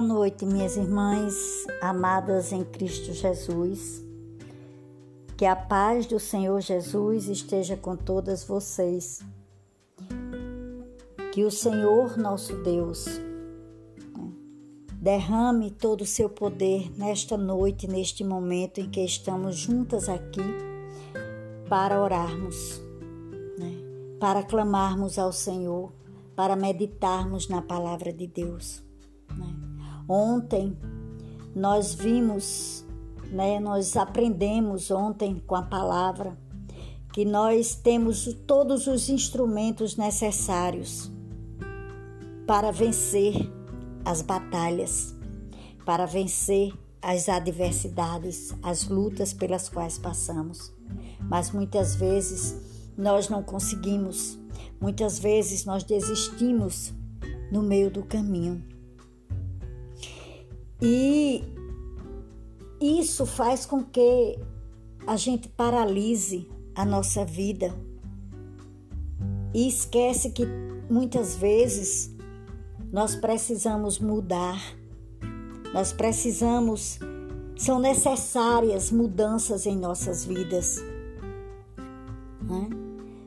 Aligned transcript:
Boa 0.00 0.14
noite, 0.14 0.46
minhas 0.46 0.78
irmãs 0.78 1.66
amadas 1.78 2.52
em 2.52 2.64
Cristo 2.64 3.12
Jesus. 3.12 4.02
Que 5.36 5.44
a 5.44 5.54
paz 5.54 6.06
do 6.06 6.18
Senhor 6.18 6.58
Jesus 6.62 7.28
esteja 7.28 7.76
com 7.76 7.94
todas 7.94 8.42
vocês. 8.42 9.20
Que 11.34 11.44
o 11.44 11.50
Senhor, 11.50 12.16
nosso 12.16 12.56
Deus, 12.62 13.04
derrame 14.94 15.70
todo 15.70 16.00
o 16.00 16.06
seu 16.06 16.30
poder 16.30 16.90
nesta 16.96 17.36
noite, 17.36 17.86
neste 17.86 18.24
momento 18.24 18.80
em 18.80 18.88
que 18.88 19.04
estamos 19.04 19.54
juntas 19.54 20.08
aqui 20.08 20.40
para 21.68 22.02
orarmos, 22.02 22.80
né? 23.58 23.74
para 24.18 24.42
clamarmos 24.42 25.18
ao 25.18 25.30
Senhor, 25.30 25.92
para 26.34 26.56
meditarmos 26.56 27.50
na 27.50 27.60
palavra 27.60 28.10
de 28.10 28.26
Deus. 28.26 28.88
Ontem 30.12 30.76
nós 31.54 31.94
vimos, 31.94 32.84
né, 33.30 33.60
nós 33.60 33.96
aprendemos 33.96 34.90
ontem 34.90 35.40
com 35.46 35.54
a 35.54 35.62
palavra 35.62 36.36
que 37.12 37.24
nós 37.24 37.76
temos 37.76 38.24
todos 38.44 38.88
os 38.88 39.08
instrumentos 39.08 39.96
necessários 39.96 41.08
para 42.44 42.72
vencer 42.72 43.36
as 44.04 44.20
batalhas, 44.20 45.14
para 45.86 46.06
vencer 46.06 46.72
as 47.00 47.28
adversidades, 47.28 48.52
as 48.64 48.88
lutas 48.88 49.32
pelas 49.32 49.68
quais 49.68 49.96
passamos. 49.96 50.74
Mas 51.20 51.52
muitas 51.52 51.94
vezes 51.94 52.90
nós 52.98 53.28
não 53.28 53.44
conseguimos, 53.44 54.36
muitas 54.80 55.20
vezes 55.20 55.64
nós 55.64 55.84
desistimos 55.84 56.92
no 57.52 57.62
meio 57.62 57.92
do 57.92 58.02
caminho. 58.02 58.69
E 60.82 61.44
isso 62.80 63.26
faz 63.26 63.66
com 63.66 63.84
que 63.84 64.38
a 65.06 65.16
gente 65.16 65.48
paralise 65.48 66.48
a 66.74 66.84
nossa 66.84 67.24
vida 67.24 67.74
e 69.52 69.68
esquece 69.68 70.30
que 70.30 70.46
muitas 70.88 71.36
vezes 71.36 72.14
nós 72.92 73.14
precisamos 73.14 73.98
mudar, 73.98 74.58
nós 75.72 75.92
precisamos, 75.92 76.98
são 77.56 77.78
necessárias 77.78 78.90
mudanças 78.90 79.66
em 79.66 79.76
nossas 79.76 80.24
vidas. 80.24 80.82
Né? 82.42 82.68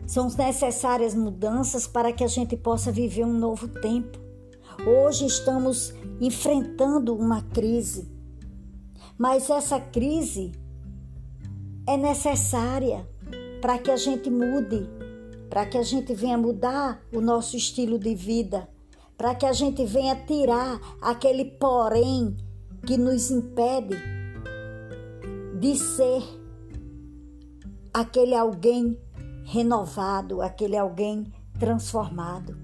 São 0.06 0.28
necessárias 0.30 1.16
mudanças 1.16 1.88
para 1.88 2.12
que 2.12 2.24
a 2.24 2.28
gente 2.28 2.58
possa 2.58 2.92
viver 2.92 3.26
um 3.26 3.34
novo 3.34 3.68
tempo. 3.68 4.23
Hoje 4.82 5.26
estamos 5.26 5.94
enfrentando 6.20 7.16
uma 7.16 7.42
crise, 7.42 8.12
mas 9.18 9.50
essa 9.50 9.80
crise 9.80 10.52
é 11.88 11.96
necessária 11.96 13.08
para 13.62 13.78
que 13.78 13.92
a 13.92 13.96
gente 13.96 14.30
mude, 14.30 14.90
para 15.50 15.66
que 15.66 15.78
a 15.78 15.84
gente 15.84 16.14
venha 16.14 16.38
mudar 16.38 17.02
o 17.14 17.22
nosso 17.22 17.56
estilo 17.56 17.98
de 17.98 18.14
vida, 18.14 18.68
para 19.16 19.36
que 19.36 19.46
a 19.46 19.54
gente 19.54 19.86
venha 19.86 20.16
tirar 20.16 20.82
aquele 21.02 21.46
porém 21.46 22.36
que 22.86 22.98
nos 22.98 23.32
impede 23.32 23.96
de 25.60 25.78
ser 25.78 26.24
aquele 27.94 28.36
alguém 28.36 28.98
renovado, 29.46 30.42
aquele 30.42 30.76
alguém 30.76 31.32
transformado. 31.58 32.63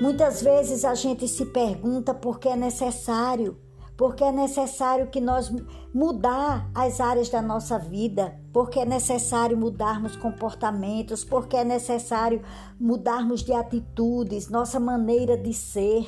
Muitas 0.00 0.42
vezes 0.42 0.84
a 0.84 0.94
gente 0.94 1.26
se 1.26 1.46
pergunta 1.46 2.12
por 2.12 2.38
que 2.38 2.48
é 2.50 2.56
necessário, 2.56 3.56
porque 3.96 4.22
é 4.22 4.30
necessário 4.30 5.06
que 5.06 5.22
nós 5.22 5.50
mudar 5.94 6.70
as 6.74 7.00
áreas 7.00 7.30
da 7.30 7.40
nossa 7.40 7.78
vida, 7.78 8.38
porque 8.52 8.80
é 8.80 8.84
necessário 8.84 9.56
mudarmos 9.56 10.14
comportamentos, 10.14 11.24
porque 11.24 11.56
é 11.56 11.64
necessário 11.64 12.42
mudarmos 12.78 13.42
de 13.42 13.54
atitudes, 13.54 14.50
nossa 14.50 14.78
maneira 14.78 15.34
de 15.34 15.54
ser. 15.54 16.04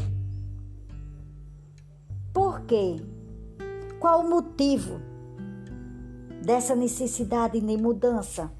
Por 2.30 2.60
quê? 2.66 2.96
Qual 3.98 4.20
o 4.20 4.28
motivo 4.28 5.00
dessa 6.42 6.74
necessidade 6.76 7.58
de 7.58 7.76
mudança? 7.78 8.52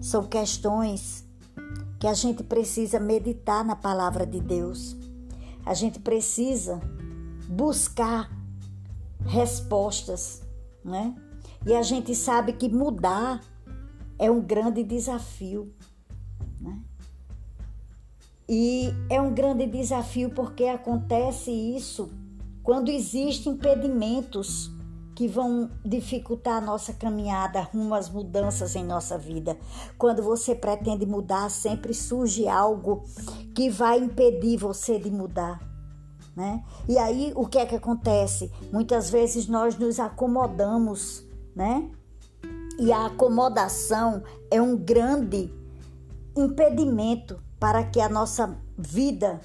São 0.00 0.22
questões 0.22 1.28
que 2.00 2.06
a 2.06 2.14
gente 2.14 2.42
precisa 2.42 2.98
meditar 2.98 3.62
na 3.62 3.76
palavra 3.76 4.26
de 4.26 4.40
Deus. 4.40 4.96
A 5.66 5.74
gente 5.74 6.00
precisa 6.00 6.80
buscar 7.46 8.34
respostas, 9.26 10.42
né? 10.82 11.14
E 11.66 11.74
a 11.74 11.82
gente 11.82 12.14
sabe 12.14 12.54
que 12.54 12.70
mudar 12.70 13.42
é 14.18 14.30
um 14.30 14.40
grande 14.40 14.82
desafio, 14.82 15.74
né? 16.58 16.80
E 18.48 18.88
é 19.10 19.20
um 19.20 19.34
grande 19.34 19.66
desafio 19.66 20.30
porque 20.30 20.64
acontece 20.64 21.50
isso 21.50 22.10
quando 22.62 22.88
existem 22.88 23.52
impedimentos 23.52 24.70
que 25.20 25.28
vão 25.28 25.70
dificultar 25.84 26.56
a 26.56 26.60
nossa 26.62 26.94
caminhada 26.94 27.60
rumo 27.60 27.94
às 27.94 28.08
mudanças 28.08 28.74
em 28.74 28.82
nossa 28.82 29.18
vida. 29.18 29.54
Quando 29.98 30.22
você 30.22 30.54
pretende 30.54 31.04
mudar, 31.04 31.50
sempre 31.50 31.92
surge 31.92 32.48
algo 32.48 33.04
que 33.54 33.68
vai 33.68 33.98
impedir 33.98 34.56
você 34.56 34.98
de 34.98 35.10
mudar. 35.10 35.60
Né? 36.34 36.64
E 36.88 36.96
aí 36.96 37.34
o 37.36 37.46
que 37.46 37.58
é 37.58 37.66
que 37.66 37.76
acontece? 37.76 38.50
Muitas 38.72 39.10
vezes 39.10 39.46
nós 39.46 39.76
nos 39.76 40.00
acomodamos, 40.00 41.22
né? 41.54 41.90
E 42.78 42.90
a 42.90 43.04
acomodação 43.04 44.22
é 44.50 44.62
um 44.62 44.74
grande 44.74 45.52
impedimento 46.34 47.38
para 47.58 47.84
que 47.84 48.00
a 48.00 48.08
nossa 48.08 48.56
vida, 48.78 49.38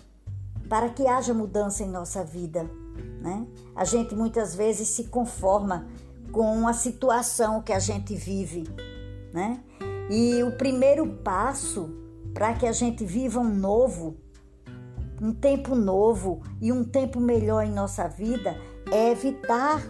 para 0.69 0.87
que 0.87 1.05
haja 1.05 1.33
mudança 1.33 1.83
em 1.83 1.89
nossa 1.89 2.23
vida. 2.23 2.65
Né? 3.21 3.47
A 3.75 3.83
gente 3.83 4.15
muitas 4.15 4.55
vezes 4.55 4.87
se 4.89 5.05
conforma 5.05 5.87
com 6.31 6.67
a 6.67 6.73
situação 6.73 7.61
que 7.61 7.73
a 7.73 7.79
gente 7.79 8.15
vive. 8.15 8.63
Né? 9.33 9.63
E 10.09 10.43
o 10.43 10.51
primeiro 10.51 11.07
passo 11.23 11.89
para 12.33 12.53
que 12.53 12.67
a 12.67 12.71
gente 12.71 13.05
viva 13.05 13.39
um 13.39 13.53
novo, 13.53 14.17
um 15.21 15.33
tempo 15.33 15.73
novo 15.75 16.43
e 16.61 16.71
um 16.71 16.83
tempo 16.83 17.19
melhor 17.19 17.63
em 17.63 17.71
nossa 17.71 18.07
vida 18.07 18.55
é 18.91 19.11
evitar 19.11 19.81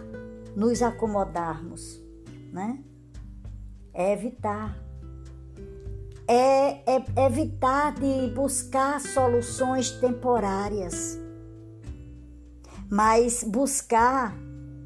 nos 0.54 0.80
acomodarmos, 0.80 2.00
né? 2.52 2.82
É 3.92 4.12
evitar. 4.12 4.78
É, 6.28 6.80
é 6.90 7.26
evitar 7.26 7.94
de 7.94 8.32
buscar 8.34 9.00
soluções 9.00 9.90
temporárias 9.90 11.20
mas 12.90 13.42
buscar 13.44 14.36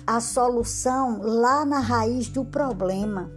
a 0.06 0.20
solução 0.20 1.20
lá 1.22 1.64
na 1.64 1.78
raiz 1.78 2.28
do 2.28 2.44
problema. 2.44 3.30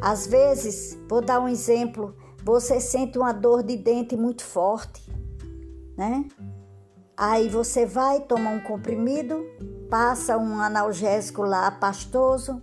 Às 0.00 0.26
vezes, 0.26 0.98
vou 1.08 1.20
dar 1.20 1.40
um 1.40 1.48
exemplo, 1.48 2.14
você 2.42 2.80
sente 2.80 3.18
uma 3.18 3.32
dor 3.32 3.62
de 3.62 3.76
dente 3.76 4.16
muito 4.16 4.42
forte, 4.42 5.02
né? 5.96 6.26
Aí 7.16 7.48
você 7.48 7.84
vai, 7.84 8.20
toma 8.20 8.50
um 8.50 8.60
comprimido, 8.60 9.44
passa 9.90 10.38
um 10.38 10.58
analgésico 10.58 11.42
lá 11.42 11.70
pastoso, 11.70 12.62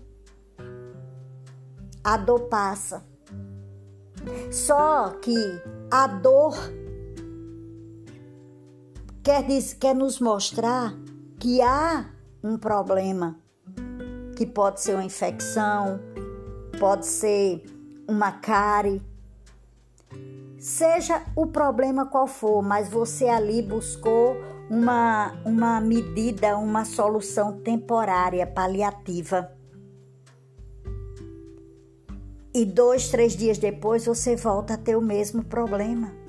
a 2.04 2.18
dor 2.18 2.42
passa. 2.48 3.06
Só 4.52 5.10
que 5.22 5.36
a 5.92 6.08
dor 6.08 6.56
quer, 9.28 9.44
diz, 9.44 9.74
quer 9.74 9.94
nos 9.94 10.22
mostrar 10.22 10.98
que 11.38 11.62
há 11.62 12.06
um 12.42 12.58
problema, 12.58 13.38
que 14.38 14.46
pode 14.46 14.80
ser 14.80 14.94
uma 14.94 15.04
infecção, 15.04 16.00
pode 16.80 17.06
ser 17.06 17.62
uma 18.08 18.32
cárie, 18.32 19.02
seja 20.58 21.26
o 21.36 21.46
problema 21.46 22.06
qual 22.06 22.26
for, 22.26 22.64
mas 22.64 22.88
você 22.88 23.28
ali 23.28 23.62
buscou 23.62 24.38
uma, 24.70 25.34
uma 25.44 25.82
medida, 25.82 26.58
uma 26.58 26.86
solução 26.86 27.60
temporária, 27.60 28.48
paliativa. 28.48 29.52
E 32.54 32.64
dois, 32.64 33.10
três 33.10 33.36
dias 33.36 33.58
depois 33.58 34.06
você 34.06 34.38
volta 34.38 34.76
a 34.76 34.78
ter 34.78 34.96
o 34.96 35.02
mesmo 35.02 35.44
problema. 35.44 36.27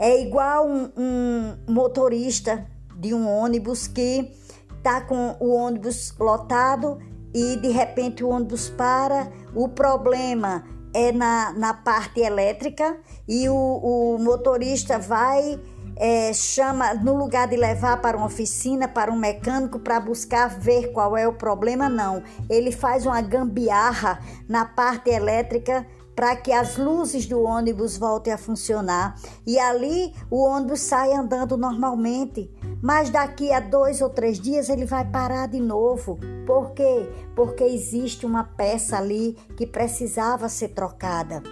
É 0.00 0.18
igual 0.18 0.66
um, 0.66 0.90
um 0.96 1.56
motorista 1.68 2.66
de 2.96 3.12
um 3.12 3.28
ônibus 3.28 3.86
que 3.86 4.32
está 4.78 5.02
com 5.02 5.36
o 5.38 5.52
ônibus 5.52 6.14
lotado 6.18 6.98
e 7.34 7.56
de 7.56 7.68
repente 7.68 8.24
o 8.24 8.30
ônibus 8.30 8.70
para. 8.70 9.30
O 9.54 9.68
problema 9.68 10.64
é 10.94 11.12
na, 11.12 11.52
na 11.52 11.74
parte 11.74 12.18
elétrica 12.18 12.98
e 13.28 13.46
o, 13.50 13.54
o 13.54 14.18
motorista 14.18 14.98
vai 14.98 15.60
é, 15.96 16.32
chama, 16.32 16.94
no 16.94 17.14
lugar 17.14 17.46
de 17.46 17.56
levar 17.56 18.00
para 18.00 18.16
uma 18.16 18.24
oficina, 18.24 18.88
para 18.88 19.12
um 19.12 19.16
mecânico, 19.16 19.78
para 19.78 20.00
buscar 20.00 20.48
ver 20.48 20.92
qual 20.92 21.14
é 21.14 21.28
o 21.28 21.34
problema, 21.34 21.90
não. 21.90 22.22
Ele 22.48 22.72
faz 22.72 23.04
uma 23.04 23.20
gambiarra 23.20 24.18
na 24.48 24.64
parte 24.64 25.10
elétrica 25.10 25.86
para 26.20 26.36
que 26.36 26.52
as 26.52 26.76
luzes 26.76 27.24
do 27.24 27.40
ônibus 27.40 27.96
voltem 27.96 28.30
a 28.30 28.36
funcionar 28.36 29.18
e 29.46 29.58
ali 29.58 30.12
o 30.30 30.44
ônibus 30.44 30.80
sai 30.80 31.14
andando 31.14 31.56
normalmente. 31.56 32.54
Mas 32.82 33.08
daqui 33.08 33.50
a 33.50 33.58
dois 33.58 34.02
ou 34.02 34.10
três 34.10 34.38
dias 34.38 34.68
ele 34.68 34.84
vai 34.84 35.02
parar 35.02 35.46
de 35.46 35.58
novo. 35.58 36.18
Por 36.46 36.72
quê? 36.72 37.10
Porque 37.34 37.64
existe 37.64 38.26
uma 38.26 38.44
peça 38.44 38.98
ali 38.98 39.32
que 39.56 39.66
precisava 39.66 40.46
ser 40.50 40.68
trocada. 40.68 41.42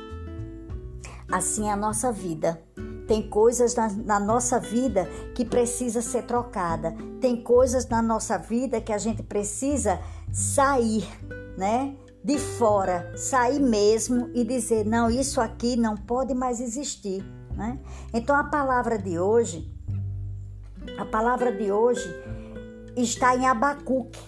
Assim 1.33 1.69
é 1.69 1.73
a 1.73 1.77
nossa 1.77 2.13
vida. 2.13 2.63
Tem 3.07 3.27
coisas 3.27 3.75
na, 3.75 3.89
na, 3.89 4.21
nossa 4.21 4.61
vida 4.61 5.09
que 5.35 5.47
precisa 5.47 6.03
ser 6.03 6.25
trocada. 6.25 6.95
Tem 7.23 7.43
coisas 7.43 7.89
na 7.89 8.03
nossa 8.03 8.37
vida 8.37 8.83
que 8.83 8.93
a 8.93 8.99
gente 8.99 9.23
precisa 9.23 9.99
sair, 10.31 11.09
né? 11.57 11.97
De 12.29 12.37
fora, 12.37 13.11
sair 13.17 13.59
mesmo 13.59 14.31
e 14.35 14.45
dizer: 14.45 14.85
não, 14.85 15.09
isso 15.09 15.41
aqui 15.41 15.77
não 15.79 15.97
pode 15.97 16.35
mais 16.35 16.61
existir, 16.61 17.25
né? 17.57 17.81
Então 18.13 18.37
a 18.37 18.45
palavra 18.45 18.99
de 18.99 19.19
hoje, 19.19 19.75
a 20.99 21.07
palavra 21.07 21.51
de 21.51 21.73
hoje 21.73 22.07
está 22.95 23.35
em 23.35 23.47
Abacuque 23.47 24.21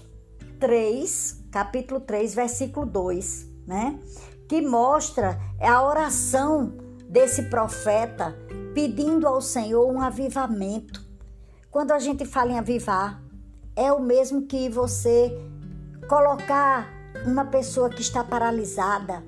3, 0.59 1.45
capítulo 1.51 2.01
3, 2.01 2.35
versículo 2.35 2.87
2, 2.87 3.47
né? 3.67 4.01
Que 4.49 4.63
mostra 4.63 5.39
a 5.61 5.87
oração 5.87 6.79
desse 7.07 7.51
profeta 7.51 8.35
pedindo 8.73 9.29
ao 9.29 9.43
Senhor 9.43 9.87
um 9.87 10.01
avivamento. 10.01 11.07
Quando 11.71 11.93
a 11.93 11.99
gente 11.99 12.25
fala 12.25 12.53
em 12.53 12.59
avivar, 12.59 13.23
é 13.77 13.93
o 13.93 14.01
mesmo 14.01 14.47
que 14.47 14.71
você 14.71 15.39
colocar 16.09 17.00
uma 17.25 17.45
pessoa 17.45 17.91
que 17.91 18.01
está 18.01 18.25
paralisada, 18.25 19.25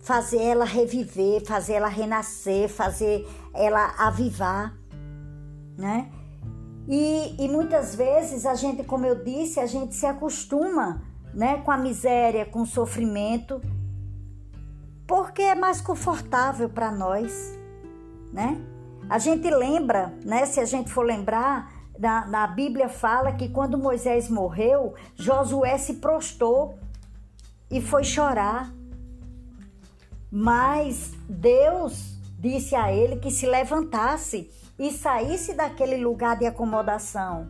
fazer 0.00 0.42
ela 0.42 0.64
reviver, 0.64 1.44
fazer 1.44 1.74
ela 1.74 1.88
renascer, 1.88 2.68
fazer 2.68 3.28
ela 3.54 3.94
avivar, 3.98 4.74
né? 5.76 6.10
E, 6.88 7.36
e 7.38 7.48
muitas 7.48 7.94
vezes 7.94 8.44
a 8.44 8.54
gente, 8.54 8.82
como 8.82 9.06
eu 9.06 9.22
disse, 9.24 9.60
a 9.60 9.66
gente 9.66 9.94
se 9.94 10.04
acostuma, 10.04 11.02
né, 11.32 11.58
com 11.58 11.70
a 11.70 11.76
miséria, 11.76 12.44
com 12.44 12.62
o 12.62 12.66
sofrimento 12.66 13.60
porque 15.12 15.42
é 15.42 15.54
mais 15.54 15.80
confortável 15.80 16.70
para 16.70 16.90
nós, 16.90 17.58
né? 18.32 18.58
A 19.10 19.18
gente 19.18 19.50
lembra, 19.50 20.14
né? 20.24 20.46
Se 20.46 20.58
a 20.58 20.64
gente 20.64 20.90
for 20.90 21.04
lembrar, 21.04 21.70
na, 22.02 22.26
na 22.26 22.46
Bíblia 22.48 22.88
fala 22.88 23.30
que 23.30 23.48
quando 23.48 23.78
Moisés 23.78 24.28
morreu, 24.28 24.94
Josué 25.14 25.78
se 25.78 25.94
prostou 25.94 26.76
e 27.70 27.80
foi 27.80 28.02
chorar. 28.02 28.74
Mas 30.28 31.12
Deus 31.28 32.18
disse 32.40 32.74
a 32.74 32.92
ele 32.92 33.20
que 33.20 33.30
se 33.30 33.46
levantasse 33.46 34.50
e 34.76 34.90
saísse 34.90 35.54
daquele 35.54 35.96
lugar 35.96 36.36
de 36.36 36.44
acomodação, 36.44 37.48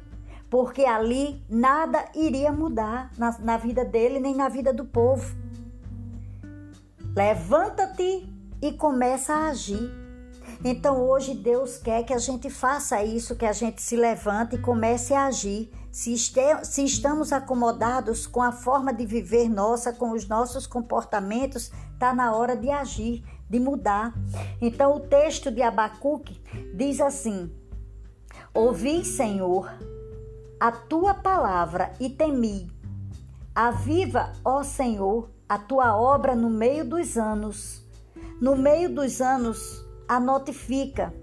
porque 0.50 0.84
ali 0.84 1.42
nada 1.48 2.04
iria 2.14 2.52
mudar 2.52 3.10
na, 3.16 3.38
na 3.38 3.56
vida 3.56 3.86
dele 3.86 4.20
nem 4.20 4.34
na 4.34 4.50
vida 4.50 4.70
do 4.70 4.84
povo. 4.84 5.34
Levanta-te 7.16 8.28
e 8.60 8.70
começa 8.72 9.32
a 9.32 9.48
agir. 9.48 10.01
Então 10.64 11.00
hoje 11.08 11.34
Deus 11.34 11.76
quer 11.76 12.04
que 12.04 12.12
a 12.12 12.18
gente 12.18 12.48
faça 12.50 13.02
isso, 13.02 13.36
que 13.36 13.46
a 13.46 13.52
gente 13.52 13.82
se 13.82 13.96
levante 13.96 14.56
e 14.56 14.58
comece 14.58 15.14
a 15.14 15.26
agir. 15.26 15.70
Se, 15.90 16.12
este, 16.14 16.64
se 16.64 16.84
estamos 16.84 17.32
acomodados 17.32 18.26
com 18.26 18.42
a 18.42 18.52
forma 18.52 18.92
de 18.92 19.04
viver 19.04 19.48
nossa, 19.48 19.92
com 19.92 20.12
os 20.12 20.26
nossos 20.26 20.66
comportamentos, 20.66 21.70
está 21.92 22.14
na 22.14 22.34
hora 22.34 22.56
de 22.56 22.70
agir, 22.70 23.22
de 23.48 23.60
mudar. 23.60 24.14
Então 24.60 24.96
o 24.96 25.00
texto 25.00 25.50
de 25.50 25.62
Abacuque 25.62 26.40
diz 26.74 27.00
assim: 27.00 27.52
Ouvi, 28.54 29.04
Senhor, 29.04 29.70
a 30.58 30.72
tua 30.72 31.14
palavra 31.14 31.92
e 32.00 32.08
temi. 32.08 32.70
Aviva, 33.54 34.32
ó 34.44 34.62
Senhor, 34.62 35.28
a 35.48 35.58
tua 35.58 35.94
obra 35.96 36.34
no 36.34 36.48
meio 36.48 36.84
dos 36.84 37.18
anos. 37.18 37.82
No 38.40 38.56
meio 38.56 38.94
dos 38.94 39.20
anos, 39.20 39.81
a 40.12 40.20
notifica. 40.20 41.14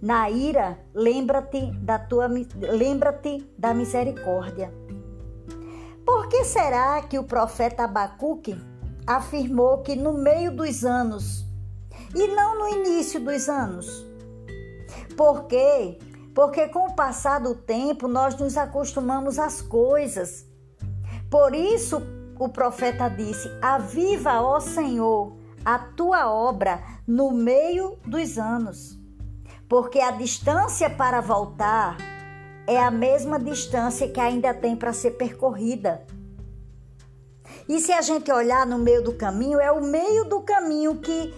Na 0.00 0.30
ira, 0.30 0.78
lembra-te 0.94 1.70
da 1.72 1.98
tua 1.98 2.26
lembra-te 2.26 3.46
da 3.58 3.74
misericórdia. 3.74 4.72
Por 6.06 6.26
que 6.28 6.42
será 6.44 7.02
que 7.02 7.18
o 7.18 7.24
profeta 7.24 7.84
Abacuque 7.84 8.58
afirmou 9.06 9.82
que 9.82 9.94
no 9.94 10.14
meio 10.14 10.56
dos 10.56 10.86
anos 10.86 11.44
e 12.14 12.28
não 12.28 12.58
no 12.58 12.68
início 12.68 13.20
dos 13.20 13.46
anos? 13.46 14.06
Por 15.18 15.44
quê? 15.44 15.98
Porque 16.34 16.66
com 16.68 16.86
o 16.86 16.96
passar 16.96 17.40
do 17.40 17.54
tempo 17.54 18.08
nós 18.08 18.34
nos 18.36 18.56
acostumamos 18.56 19.38
às 19.38 19.60
coisas. 19.60 20.46
Por 21.30 21.54
isso, 21.54 22.02
o 22.38 22.48
profeta 22.48 23.06
disse: 23.10 23.50
Aviva, 23.60 24.40
ó 24.40 24.58
Senhor, 24.60 25.39
a 25.64 25.78
tua 25.78 26.32
obra 26.32 26.82
no 27.06 27.30
meio 27.30 27.98
dos 28.06 28.38
anos, 28.38 28.98
porque 29.68 30.00
a 30.00 30.10
distância 30.12 30.88
para 30.88 31.20
voltar 31.20 31.96
é 32.66 32.78
a 32.78 32.90
mesma 32.90 33.38
distância 33.38 34.08
que 34.08 34.20
ainda 34.20 34.54
tem 34.54 34.76
para 34.76 34.92
ser 34.92 35.12
percorrida. 35.12 36.06
E 37.68 37.78
se 37.80 37.92
a 37.92 38.00
gente 38.00 38.30
olhar 38.32 38.66
no 38.66 38.78
meio 38.78 39.02
do 39.02 39.14
caminho, 39.14 39.60
é 39.60 39.70
o 39.70 39.82
meio 39.82 40.24
do 40.24 40.40
caminho 40.40 40.96
que, 40.96 41.34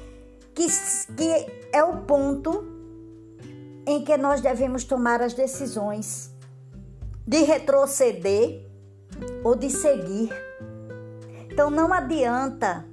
que, 0.54 0.66
que 1.16 1.68
é 1.72 1.82
o 1.82 1.98
ponto 2.02 2.64
em 3.86 4.04
que 4.04 4.16
nós 4.16 4.40
devemos 4.40 4.84
tomar 4.84 5.20
as 5.20 5.34
decisões 5.34 6.30
de 7.26 7.42
retroceder 7.42 8.66
ou 9.44 9.54
de 9.54 9.70
seguir. 9.70 10.30
Então 11.50 11.70
não 11.70 11.92
adianta 11.92 12.91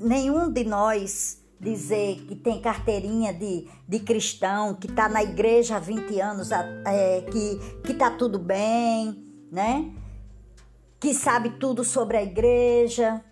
nenhum 0.00 0.50
de 0.50 0.64
nós 0.64 1.38
dizer 1.60 2.24
que 2.26 2.36
tem 2.36 2.60
carteirinha 2.60 3.32
de, 3.32 3.66
de 3.86 3.98
cristão, 3.98 4.74
que 4.74 4.86
está 4.86 5.08
na 5.08 5.22
igreja 5.22 5.76
há 5.76 5.80
20 5.80 6.20
anos, 6.20 6.50
é, 6.52 7.22
que, 7.22 7.58
que 7.84 7.94
tá 7.94 8.10
tudo 8.10 8.38
bem, 8.38 9.24
né? 9.50 9.92
Que 11.00 11.12
sabe 11.12 11.50
tudo 11.50 11.82
sobre 11.82 12.16
a 12.16 12.22
igreja, 12.22 13.22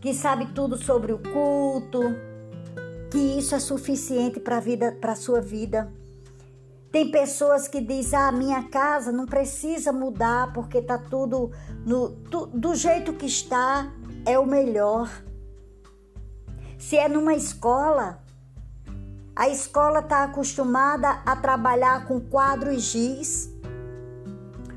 que 0.00 0.14
sabe 0.14 0.46
tudo 0.52 0.76
sobre 0.76 1.12
o 1.12 1.18
culto, 1.18 2.00
que 3.10 3.18
isso 3.18 3.54
é 3.54 3.58
suficiente 3.58 4.38
para 4.38 4.60
vida, 4.60 4.92
para 5.00 5.16
sua 5.16 5.40
vida. 5.40 5.92
Tem 6.92 7.10
pessoas 7.10 7.66
que 7.66 7.80
dizem: 7.80 8.18
"Ah, 8.18 8.32
minha 8.32 8.62
casa 8.64 9.10
não 9.10 9.26
precisa 9.26 9.92
mudar 9.92 10.52
porque 10.52 10.80
tá 10.80 10.98
tudo 10.98 11.50
no 11.84 12.10
tu, 12.30 12.46
do 12.46 12.74
jeito 12.74 13.12
que 13.12 13.26
está, 13.26 13.92
é 14.24 14.38
o 14.38 14.46
melhor". 14.46 15.25
Se 16.88 16.96
é 16.96 17.08
numa 17.08 17.34
escola, 17.34 18.22
a 19.34 19.48
escola 19.48 19.98
está 19.98 20.22
acostumada 20.22 21.20
a 21.26 21.34
trabalhar 21.34 22.06
com 22.06 22.20
quadro 22.20 22.72
e 22.72 22.78
giz. 22.78 23.50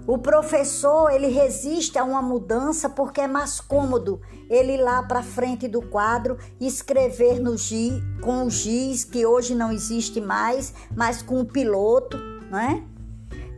O 0.07 0.17
professor 0.17 1.11
ele 1.11 1.27
resiste 1.27 1.99
a 1.99 2.03
uma 2.03 2.19
mudança 2.19 2.89
porque 2.89 3.21
é 3.21 3.27
mais 3.27 3.61
cômodo 3.61 4.19
ele 4.49 4.73
ir 4.73 4.81
lá 4.81 5.03
para 5.03 5.21
frente 5.21 5.67
do 5.67 5.83
quadro 5.83 6.35
escrever 6.59 7.39
no 7.39 7.55
giz, 7.55 8.01
com 8.23 8.45
o 8.45 8.49
giz 8.49 9.03
que 9.03 9.23
hoje 9.23 9.53
não 9.53 9.71
existe 9.71 10.19
mais, 10.19 10.73
mas 10.97 11.21
com 11.21 11.39
o 11.41 11.45
piloto, 11.45 12.17
né? 12.49 12.87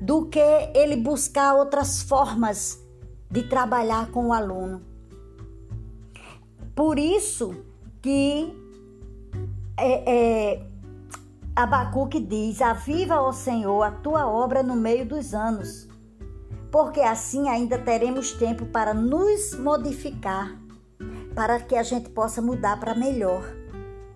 Do 0.02 0.26
que 0.26 0.44
ele 0.76 0.98
buscar 0.98 1.56
outras 1.56 2.02
formas 2.02 2.78
de 3.30 3.44
trabalhar 3.44 4.12
com 4.12 4.28
o 4.28 4.34
aluno. 4.34 4.82
Por 6.76 7.00
isso 7.00 7.71
que 8.02 8.54
é, 9.78 10.54
é, 10.54 10.66
Abacuque 11.56 12.20
diz: 12.20 12.62
Aviva, 12.62 13.22
ó 13.22 13.32
Senhor, 13.32 13.82
a 13.84 13.92
tua 13.92 14.28
obra 14.28 14.64
no 14.64 14.76
meio 14.76 15.06
dos 15.06 15.34
anos, 15.34 15.88
porque 16.72 17.02
assim 17.02 17.50
ainda 17.50 17.78
teremos 17.78 18.32
tempo 18.34 18.66
para 18.66 18.94
nos 18.94 19.54
modificar 19.58 20.60
para 21.36 21.60
que 21.60 21.76
a 21.76 21.84
gente 21.84 22.10
possa 22.10 22.42
mudar 22.42 22.80
para 22.80 22.96
melhor. 22.96 23.44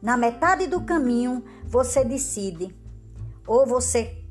Na 0.02 0.18
metade 0.18 0.68
do 0.68 0.82
caminho, 0.82 1.44
você 1.66 2.04
decide. 2.04 2.76
Ou 3.48 3.66
você 3.66 4.24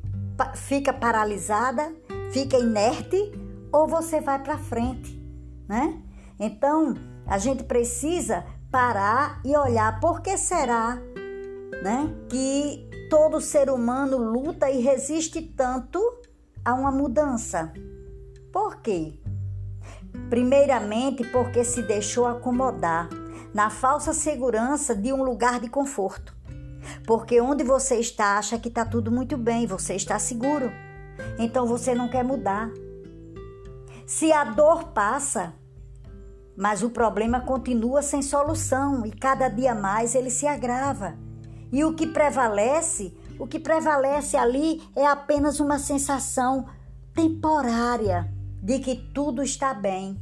fica 0.54 0.92
paralisada, 0.92 1.92
fica 2.30 2.58
inerte, 2.58 3.32
ou 3.72 3.86
você 3.86 4.20
vai 4.20 4.40
para 4.42 4.58
frente, 4.58 5.20
né? 5.68 6.00
Então, 6.38 6.94
a 7.26 7.38
gente 7.38 7.64
precisa 7.64 8.44
parar 8.74 9.40
e 9.44 9.56
olhar 9.56 10.00
por 10.00 10.20
que 10.20 10.36
será, 10.36 10.98
né, 11.80 12.12
que 12.28 12.90
todo 13.08 13.40
ser 13.40 13.70
humano 13.70 14.16
luta 14.16 14.68
e 14.68 14.80
resiste 14.80 15.40
tanto 15.40 16.00
a 16.64 16.74
uma 16.74 16.90
mudança? 16.90 17.72
Por 18.52 18.80
quê? 18.80 19.20
Primeiramente, 20.28 21.22
porque 21.22 21.62
se 21.62 21.82
deixou 21.82 22.26
acomodar 22.26 23.08
na 23.54 23.70
falsa 23.70 24.12
segurança 24.12 24.92
de 24.92 25.12
um 25.12 25.22
lugar 25.22 25.60
de 25.60 25.68
conforto. 25.68 26.34
Porque 27.06 27.40
onde 27.40 27.62
você 27.62 28.00
está 28.00 28.38
acha 28.38 28.58
que 28.58 28.66
está 28.66 28.84
tudo 28.84 29.08
muito 29.08 29.36
bem, 29.36 29.68
você 29.68 29.94
está 29.94 30.18
seguro. 30.18 30.72
Então 31.38 31.64
você 31.64 31.94
não 31.94 32.08
quer 32.08 32.24
mudar. 32.24 32.72
Se 34.04 34.32
a 34.32 34.42
dor 34.42 34.88
passa, 34.88 35.54
mas 36.56 36.82
o 36.82 36.90
problema 36.90 37.40
continua 37.40 38.02
sem 38.02 38.22
solução 38.22 39.04
e 39.04 39.10
cada 39.10 39.48
dia 39.48 39.74
mais 39.74 40.14
ele 40.14 40.30
se 40.30 40.46
agrava. 40.46 41.14
E 41.72 41.84
o 41.84 41.94
que 41.94 42.06
prevalece, 42.06 43.16
o 43.38 43.46
que 43.46 43.58
prevalece 43.58 44.36
ali 44.36 44.82
é 44.94 45.06
apenas 45.06 45.58
uma 45.58 45.78
sensação 45.78 46.66
temporária 47.12 48.32
de 48.62 48.78
que 48.78 48.94
tudo 49.12 49.42
está 49.42 49.74
bem. 49.74 50.20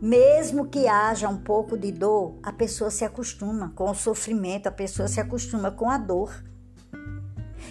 Mesmo 0.00 0.66
que 0.66 0.86
haja 0.86 1.28
um 1.28 1.38
pouco 1.38 1.76
de 1.78 1.90
dor, 1.90 2.38
a 2.42 2.52
pessoa 2.52 2.90
se 2.90 3.04
acostuma 3.04 3.72
com 3.74 3.90
o 3.90 3.94
sofrimento, 3.94 4.66
a 4.66 4.72
pessoa 4.72 5.08
se 5.08 5.20
acostuma 5.20 5.70
com 5.70 5.88
a 5.88 5.96
dor. 5.96 6.44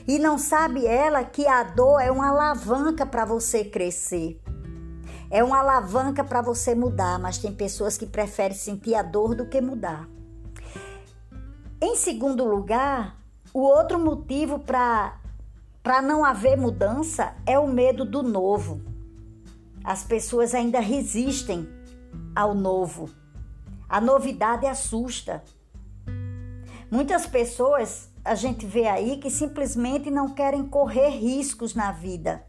E 0.08 0.18
não 0.18 0.38
sabe 0.38 0.86
ela 0.86 1.24
que 1.24 1.48
a 1.48 1.64
dor 1.64 2.00
é 2.00 2.10
uma 2.10 2.30
alavanca 2.30 3.06
para 3.06 3.26
você 3.26 3.64
crescer. 3.64 4.42
É 5.30 5.44
uma 5.44 5.60
alavanca 5.60 6.24
para 6.24 6.42
você 6.42 6.76
mudar, 6.76 7.20
mas 7.20 7.38
tem 7.38 7.54
pessoas 7.54 7.98
que 7.98 8.06
preferem 8.06 8.56
sentir 8.56 8.96
a 8.96 9.02
dor 9.02 9.36
do 9.36 9.48
que 9.48 9.60
mudar. 9.60 10.08
Em 11.82 11.96
segundo 11.96 12.46
lugar, 12.46 13.18
o 13.54 13.60
outro 13.60 14.00
motivo 14.00 14.60
para 14.60 16.02
não 16.02 16.24
haver 16.24 16.58
mudança 16.58 17.36
é 17.46 17.60
o 17.60 17.68
medo 17.68 18.06
do 18.06 18.24
novo. 18.24 18.82
As 19.84 20.04
pessoas 20.04 20.56
ainda 20.56 20.80
resistem 20.80 21.68
ao 22.36 22.56
novo. 22.56 23.10
A 23.88 24.02
novidade 24.02 24.66
assusta. 24.66 25.44
Muitas 26.90 27.26
pessoas 27.26 28.10
a 28.24 28.34
gente 28.36 28.66
vê 28.66 28.88
aí 28.88 29.18
que 29.18 29.30
simplesmente 29.30 30.10
não 30.10 30.34
querem 30.34 30.66
correr 30.66 31.10
riscos 31.10 31.76
na 31.76 31.92
vida, 31.92 32.44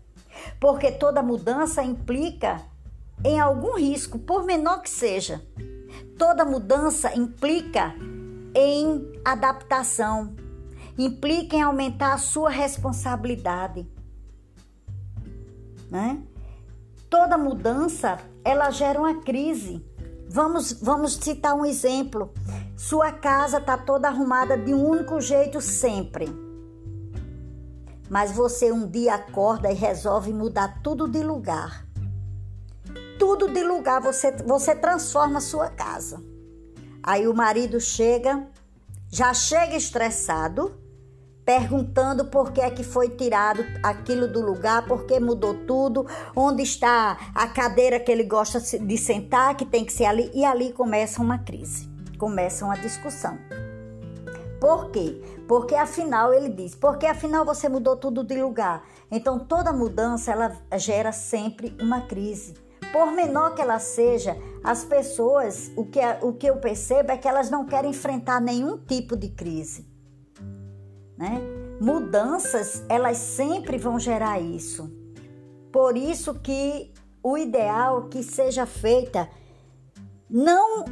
porque 0.60 0.92
toda 0.92 1.22
mudança 1.22 1.82
implica 1.82 2.62
em 3.24 3.40
algum 3.40 3.76
risco, 3.76 4.18
por 4.18 4.44
menor 4.44 4.82
que 4.82 4.90
seja. 4.90 5.42
Toda 6.18 6.44
mudança 6.44 7.14
implica 7.14 7.94
em 8.54 9.12
adaptação, 9.24 10.34
implica 10.98 11.56
em 11.56 11.62
aumentar 11.62 12.14
a 12.14 12.18
sua 12.18 12.50
responsabilidade. 12.50 13.86
Né? 15.90 16.22
Toda 17.08 17.38
mudança, 17.38 18.18
ela 18.44 18.70
gera 18.70 18.98
uma 18.98 19.20
crise. 19.20 19.84
Vamos, 20.28 20.72
vamos 20.72 21.14
citar 21.14 21.54
um 21.54 21.64
exemplo. 21.64 22.32
Sua 22.76 23.12
casa 23.12 23.58
está 23.58 23.78
toda 23.78 24.08
arrumada 24.08 24.56
de 24.56 24.74
um 24.74 24.84
único 24.84 25.20
jeito 25.20 25.60
sempre. 25.60 26.45
Mas 28.08 28.32
você 28.32 28.70
um 28.72 28.88
dia 28.88 29.14
acorda 29.14 29.70
e 29.70 29.74
resolve 29.74 30.32
mudar 30.32 30.80
tudo 30.82 31.08
de 31.08 31.22
lugar. 31.22 31.86
Tudo 33.18 33.48
de 33.48 33.62
lugar, 33.62 34.00
você, 34.00 34.30
você 34.32 34.74
transforma 34.74 35.38
a 35.38 35.40
sua 35.40 35.68
casa. 35.68 36.22
Aí 37.02 37.26
o 37.26 37.34
marido 37.34 37.80
chega, 37.80 38.46
já 39.08 39.32
chega 39.32 39.76
estressado, 39.76 40.74
perguntando 41.44 42.24
por 42.24 42.50
que 42.50 42.60
é 42.60 42.68
que 42.68 42.82
foi 42.82 43.10
tirado 43.10 43.64
aquilo 43.80 44.26
do 44.26 44.40
lugar, 44.40 44.84
por 44.84 45.06
que 45.06 45.20
mudou 45.20 45.54
tudo, 45.54 46.04
onde 46.34 46.64
está 46.64 47.16
a 47.32 47.46
cadeira 47.46 48.00
que 48.00 48.10
ele 48.10 48.24
gosta 48.24 48.60
de 48.60 48.98
sentar, 48.98 49.56
que 49.56 49.64
tem 49.64 49.84
que 49.84 49.92
ser 49.92 50.06
ali, 50.06 50.28
e 50.34 50.44
ali 50.44 50.72
começa 50.72 51.22
uma 51.22 51.38
crise, 51.38 51.88
começa 52.18 52.64
uma 52.64 52.76
discussão. 52.76 53.38
Por 54.60 54.90
quê? 54.90 55.22
Porque 55.46 55.74
afinal 55.74 56.34
ele 56.34 56.48
diz, 56.48 56.74
porque 56.74 57.06
afinal 57.06 57.44
você 57.44 57.68
mudou 57.68 57.96
tudo 57.96 58.24
de 58.24 58.40
lugar. 58.40 58.84
Então 59.10 59.38
toda 59.38 59.72
mudança 59.72 60.32
ela 60.32 60.56
gera 60.78 61.12
sempre 61.12 61.76
uma 61.80 62.02
crise. 62.02 62.54
Por 62.92 63.12
menor 63.12 63.54
que 63.54 63.62
ela 63.62 63.78
seja, 63.78 64.36
as 64.64 64.84
pessoas, 64.84 65.70
o 65.76 65.84
que, 65.84 66.00
o 66.22 66.32
que 66.32 66.46
eu 66.46 66.56
percebo 66.56 67.12
é 67.12 67.16
que 67.16 67.28
elas 67.28 67.50
não 67.50 67.66
querem 67.66 67.90
enfrentar 67.90 68.40
nenhum 68.40 68.78
tipo 68.78 69.16
de 69.16 69.28
crise 69.28 69.96
né? 71.16 71.40
Mudanças, 71.80 72.84
elas 72.88 73.16
sempre 73.16 73.78
vão 73.78 73.98
gerar 73.98 74.40
isso. 74.40 74.90
Por 75.72 75.96
isso 75.96 76.34
que 76.34 76.92
o 77.22 77.36
ideal 77.36 78.08
que 78.08 78.22
seja 78.22 78.66
feita 78.66 79.28
não 80.28 80.84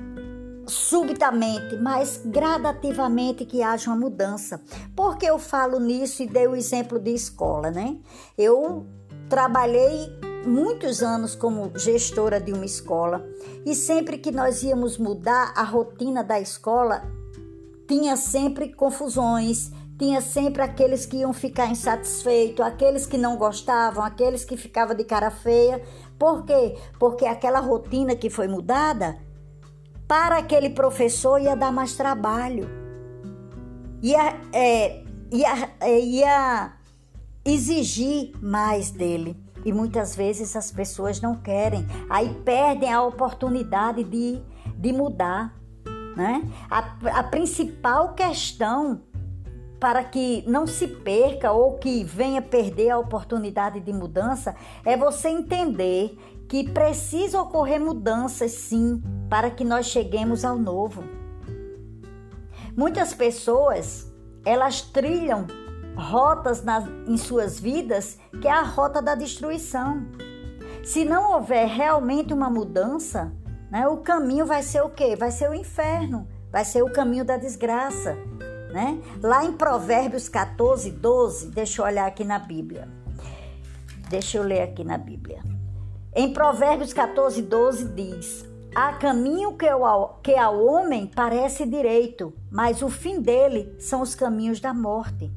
subitamente, 0.67 1.77
mas 1.77 2.21
gradativamente 2.25 3.45
que 3.45 3.63
haja 3.63 3.91
uma 3.91 3.99
mudança. 3.99 4.61
Porque 4.95 5.27
eu 5.27 5.39
falo 5.39 5.79
nisso 5.79 6.23
e 6.23 6.27
dei 6.27 6.47
o 6.47 6.57
exemplo 6.57 6.99
de 6.99 7.11
escola, 7.13 7.71
né? 7.71 7.99
Eu 8.37 8.87
trabalhei 9.29 10.11
muitos 10.47 11.03
anos 11.03 11.35
como 11.35 11.73
gestora 11.77 12.41
de 12.41 12.53
uma 12.53 12.65
escola 12.65 13.27
e 13.65 13.75
sempre 13.75 14.19
que 14.19 14.31
nós 14.31 14.63
íamos 14.63 14.99
mudar 14.99 15.53
a 15.57 15.63
rotina 15.63 16.23
da 16.23 16.39
escola, 16.39 17.03
tinha 17.89 18.17
sempre 18.17 18.73
confusões, 18.73 19.71
tinha 19.99 20.21
sempre 20.21 20.63
aqueles 20.63 21.07
que 21.07 21.19
iam 21.19 21.33
ficar 21.33 21.67
insatisfeitos, 21.67 22.65
aqueles 22.65 23.07
que 23.07 23.17
não 23.17 23.37
gostavam, 23.37 24.05
aqueles 24.05 24.45
que 24.45 24.57
ficavam 24.57 24.95
de 24.95 25.05
cara 25.05 25.31
feia. 25.31 25.83
Por 26.19 26.45
quê? 26.45 26.77
Porque 26.99 27.27
aquela 27.27 27.61
rotina 27.61 28.15
que 28.17 28.29
foi 28.29 28.49
mudada, 28.49 29.17
para 30.07 30.39
aquele 30.39 30.71
professor 30.71 31.41
ia 31.41 31.57
dar 31.57 31.73
mais 31.73 31.95
trabalho. 31.95 32.69
Ia, 34.03 34.37
é, 34.53 35.03
ia, 35.33 35.71
é, 35.81 36.01
ia 36.01 36.73
exigir 37.45 38.33
mais 38.41 38.91
dele. 38.91 39.37
E 39.65 39.73
muitas 39.73 40.15
vezes 40.15 40.55
as 40.57 40.71
pessoas 40.71 41.21
não 41.21 41.37
querem, 41.37 41.87
aí 42.11 42.35
perdem 42.45 42.93
a 42.93 43.03
oportunidade 43.03 44.05
de, 44.05 44.43
de 44.77 44.93
mudar. 44.93 45.55
Né? 46.15 46.43
A, 46.71 47.19
a 47.19 47.23
principal 47.23 48.15
questão 48.15 49.01
para 49.85 50.03
que 50.03 50.43
não 50.47 50.67
se 50.67 50.87
perca 50.87 51.53
ou 51.53 51.75
que 51.75 52.03
venha 52.05 52.41
perder 52.41 52.89
a 52.89 52.99
oportunidade 52.99 53.81
de 53.81 53.93
mudança, 53.93 54.57
é 54.83 54.97
você 54.97 55.29
entender 55.29 56.17
que 56.49 56.71
precisa 56.71 57.41
ocorrer 57.43 57.79
mudanças 57.79 58.53
sim, 58.53 59.03
para 59.35 59.51
que 59.51 59.65
nós 59.65 59.87
cheguemos 59.87 60.45
ao 60.45 60.57
novo. 60.57 61.03
Muitas 62.77 63.13
pessoas, 63.13 64.09
elas 64.45 64.81
trilham 64.81 65.49
rotas 65.97 66.63
na, 66.63 66.87
em 67.09 67.17
suas 67.17 67.59
vidas 67.59 68.17
que 68.41 68.47
é 68.47 68.53
a 68.53 68.63
rota 68.63 69.03
da 69.03 69.17
destruição. 69.17 70.07
Se 70.85 71.05
não 71.05 71.33
houver 71.33 71.67
realmente 71.67 72.33
uma 72.33 72.49
mudança, 72.49 73.33
né, 73.73 73.89
o 73.89 73.97
caminho 73.97 74.47
vai 74.47 74.63
ser 74.63 74.83
o 74.83 74.91
quê? 74.91 75.17
Vai 75.17 75.33
ser 75.33 75.51
o 75.51 75.55
inferno, 75.55 76.29
vai 76.53 76.65
ser 76.65 76.85
o 76.85 76.93
caminho 76.93 77.25
da 77.25 77.37
desgraça 77.37 78.17
né? 78.73 79.03
Lá 79.21 79.45
em 79.45 79.53
Provérbios 79.53 80.29
14, 80.29 80.93
12, 80.93 81.49
deixa 81.51 81.83
eu 81.83 81.87
olhar 81.87 82.07
aqui 82.07 82.23
na 82.23 82.39
Bíblia. 82.39 82.89
Deixa 84.09 84.39
eu 84.39 84.45
ler 84.45 84.63
aqui 84.63 84.85
na 84.85 84.97
Bíblia. 84.97 85.43
Em 86.15 86.33
Provérbios 86.33 86.93
14, 86.93 87.43
12 87.43 87.89
diz: 87.95 88.54
Há 88.75 88.93
caminho 88.95 89.57
que 89.57 89.69
ao, 89.69 90.19
que 90.21 90.35
ao 90.35 90.67
homem 90.67 91.07
parece 91.07 91.65
direito, 91.65 92.35
mas 92.51 92.83
o 92.83 92.89
fim 92.89 93.21
dele 93.21 93.73
são 93.79 94.03
os 94.03 94.17
caminhos 94.17 94.59
da 94.59 94.75
morte. 94.75 95.31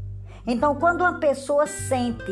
Então, 0.48 0.74
quando 0.76 1.02
uma 1.02 1.20
pessoa 1.20 1.68
sente 1.68 2.32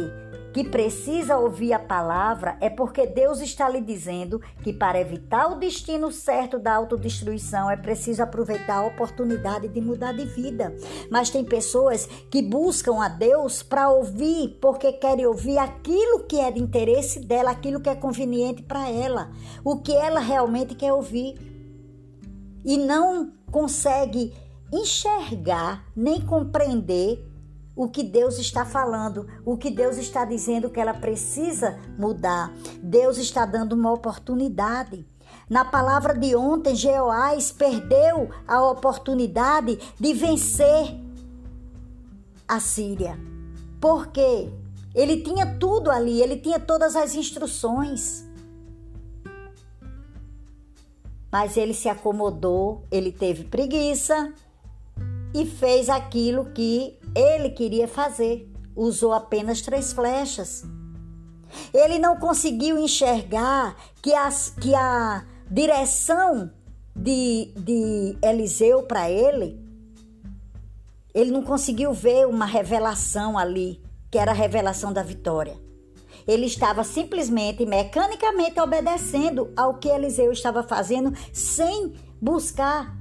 que 0.55 0.63
precisa 0.63 1.37
ouvir 1.37 1.73
a 1.73 1.79
palavra 1.79 2.57
é 2.61 2.69
porque 2.69 3.05
Deus 3.05 3.41
está 3.41 3.67
lhe 3.67 3.81
dizendo 3.81 4.39
que 4.63 4.71
para 4.71 4.97
evitar 4.97 5.51
o 5.51 5.59
destino 5.59 6.13
certo 6.13 6.57
da 6.57 6.73
autodestruição 6.73 7.69
é 7.69 7.75
preciso 7.75 8.23
aproveitar 8.23 8.75
a 8.75 8.85
oportunidade 8.85 9.67
de 9.67 9.81
mudar 9.81 10.13
de 10.13 10.23
vida. 10.23 10.73
Mas 11.11 11.29
tem 11.29 11.43
pessoas 11.43 12.05
que 12.31 12.41
buscam 12.41 13.03
a 13.03 13.09
Deus 13.09 13.61
para 13.61 13.89
ouvir 13.89 14.57
porque 14.61 14.93
querem 14.93 15.25
ouvir 15.25 15.57
aquilo 15.57 16.23
que 16.23 16.39
é 16.39 16.49
de 16.49 16.61
interesse 16.61 17.19
dela, 17.19 17.51
aquilo 17.51 17.81
que 17.81 17.89
é 17.89 17.95
conveniente 17.95 18.63
para 18.63 18.89
ela, 18.89 19.31
o 19.61 19.81
que 19.81 19.93
ela 19.93 20.21
realmente 20.21 20.73
quer 20.73 20.93
ouvir. 20.93 21.35
E 22.63 22.77
não 22.77 23.33
consegue 23.51 24.33
enxergar 24.71 25.85
nem 25.93 26.21
compreender 26.21 27.34
o 27.75 27.89
que 27.89 28.03
Deus 28.03 28.39
está 28.39 28.63
falando, 28.65 29.27
o 29.43 29.57
que 29.57 29.69
Deus 29.69 29.97
está 29.97 30.23
dizendo 30.23 30.69
que 30.69 30.79
ela 30.79 30.93
precisa 30.93 31.77
mudar. 31.97 32.53
Deus 32.81 33.17
está 33.17 33.45
dando 33.45 33.73
uma 33.73 33.91
oportunidade. 33.91 35.05
Na 35.49 35.65
palavra 35.65 36.13
de 36.17 36.35
ontem, 36.35 36.75
Jeoás 36.75 37.51
perdeu 37.51 38.29
a 38.47 38.63
oportunidade 38.63 39.77
de 39.99 40.13
vencer 40.13 40.99
a 42.47 42.59
Síria. 42.59 43.19
Por 43.79 44.07
quê? 44.07 44.49
Ele 44.93 45.21
tinha 45.21 45.45
tudo 45.59 45.91
ali, 45.91 46.21
ele 46.21 46.37
tinha 46.37 46.59
todas 46.59 46.95
as 46.95 47.15
instruções. 47.15 48.25
Mas 51.29 51.57
ele 51.57 51.73
se 51.73 51.89
acomodou, 51.89 52.83
ele 52.89 53.11
teve 53.11 53.43
preguiça 53.43 54.33
e 55.33 55.45
fez 55.45 55.89
aquilo 55.89 56.45
que 56.53 56.97
ele 57.15 57.49
queria 57.49 57.87
fazer. 57.87 58.51
Usou 58.75 59.13
apenas 59.13 59.61
três 59.61 59.93
flechas. 59.93 60.63
Ele 61.73 61.97
não 61.97 62.17
conseguiu 62.17 62.77
enxergar 62.77 63.75
que, 64.01 64.13
as, 64.13 64.49
que 64.49 64.75
a 64.75 65.25
direção 65.49 66.51
de, 66.95 67.53
de 67.57 68.17
Eliseu 68.21 68.83
para 68.83 69.09
ele, 69.09 69.59
ele 71.13 71.31
não 71.31 71.41
conseguiu 71.41 71.93
ver 71.93 72.27
uma 72.27 72.45
revelação 72.45 73.37
ali, 73.37 73.81
que 74.11 74.17
era 74.17 74.31
a 74.31 74.35
revelação 74.35 74.91
da 74.91 75.01
vitória. 75.01 75.57
Ele 76.27 76.45
estava 76.45 76.83
simplesmente, 76.83 77.65
mecanicamente 77.65 78.59
obedecendo 78.59 79.53
ao 79.55 79.75
que 79.75 79.87
Eliseu 79.87 80.31
estava 80.31 80.63
fazendo, 80.63 81.13
sem 81.31 81.93
buscar 82.19 82.97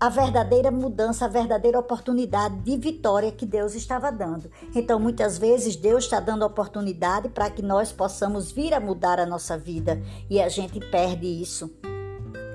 a 0.00 0.08
verdadeira 0.08 0.70
mudança, 0.70 1.24
a 1.24 1.28
verdadeira 1.28 1.78
oportunidade 1.78 2.56
de 2.60 2.76
vitória 2.76 3.32
que 3.32 3.44
Deus 3.44 3.74
estava 3.74 4.12
dando. 4.12 4.50
Então, 4.74 5.00
muitas 5.00 5.36
vezes, 5.36 5.74
Deus 5.74 6.04
está 6.04 6.20
dando 6.20 6.44
oportunidade 6.44 7.28
para 7.28 7.50
que 7.50 7.62
nós 7.62 7.90
possamos 7.90 8.52
vir 8.52 8.72
a 8.72 8.80
mudar 8.80 9.18
a 9.18 9.26
nossa 9.26 9.58
vida 9.58 10.00
e 10.30 10.40
a 10.40 10.48
gente 10.48 10.78
perde 10.78 11.26
isso. 11.26 11.72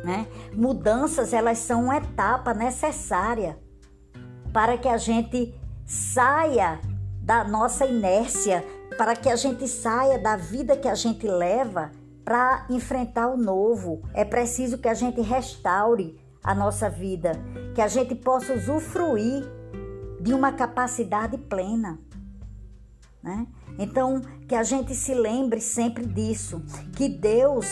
Né? 0.06 0.28
Mudanças, 0.54 1.34
elas 1.34 1.58
são 1.58 1.86
uma 1.86 1.98
etapa 1.98 2.54
necessária 2.54 3.60
para 4.54 4.78
que 4.78 4.88
a 4.88 4.98
gente 4.98 5.54
saia 5.86 6.80
da 7.22 7.44
nossa 7.44 7.86
inércia, 7.86 8.66
para 8.98 9.16
que 9.16 9.30
a 9.30 9.36
gente 9.36 9.68
saia 9.68 10.18
da 10.18 10.38
vida 10.38 10.78
que 10.78 10.88
a 10.88 10.96
gente 10.96 11.28
leva 11.28 11.92
para 12.24 12.66
enfrentar 12.70 13.28
o 13.28 13.38
novo. 13.38 14.02
É 14.14 14.24
preciso 14.24 14.78
que 14.78 14.88
a 14.88 14.94
gente 14.94 15.20
restaure 15.20 16.23
a 16.44 16.54
nossa 16.54 16.90
vida, 16.90 17.32
que 17.74 17.82
a 17.82 17.88
gente 17.88 18.14
possa 18.16 18.54
usufruir 18.54 19.44
de 20.20 20.34
uma 20.34 20.52
capacidade 20.52 21.38
plena. 21.38 22.00
Né? 23.22 23.48
Então, 23.80 24.22
que 24.48 24.56
a 24.56 24.64
gente 24.64 24.94
se 24.94 25.14
lembre 25.14 25.62
sempre 25.62 26.06
disso, 26.06 26.62
que 26.96 27.08
Deus, 27.08 27.68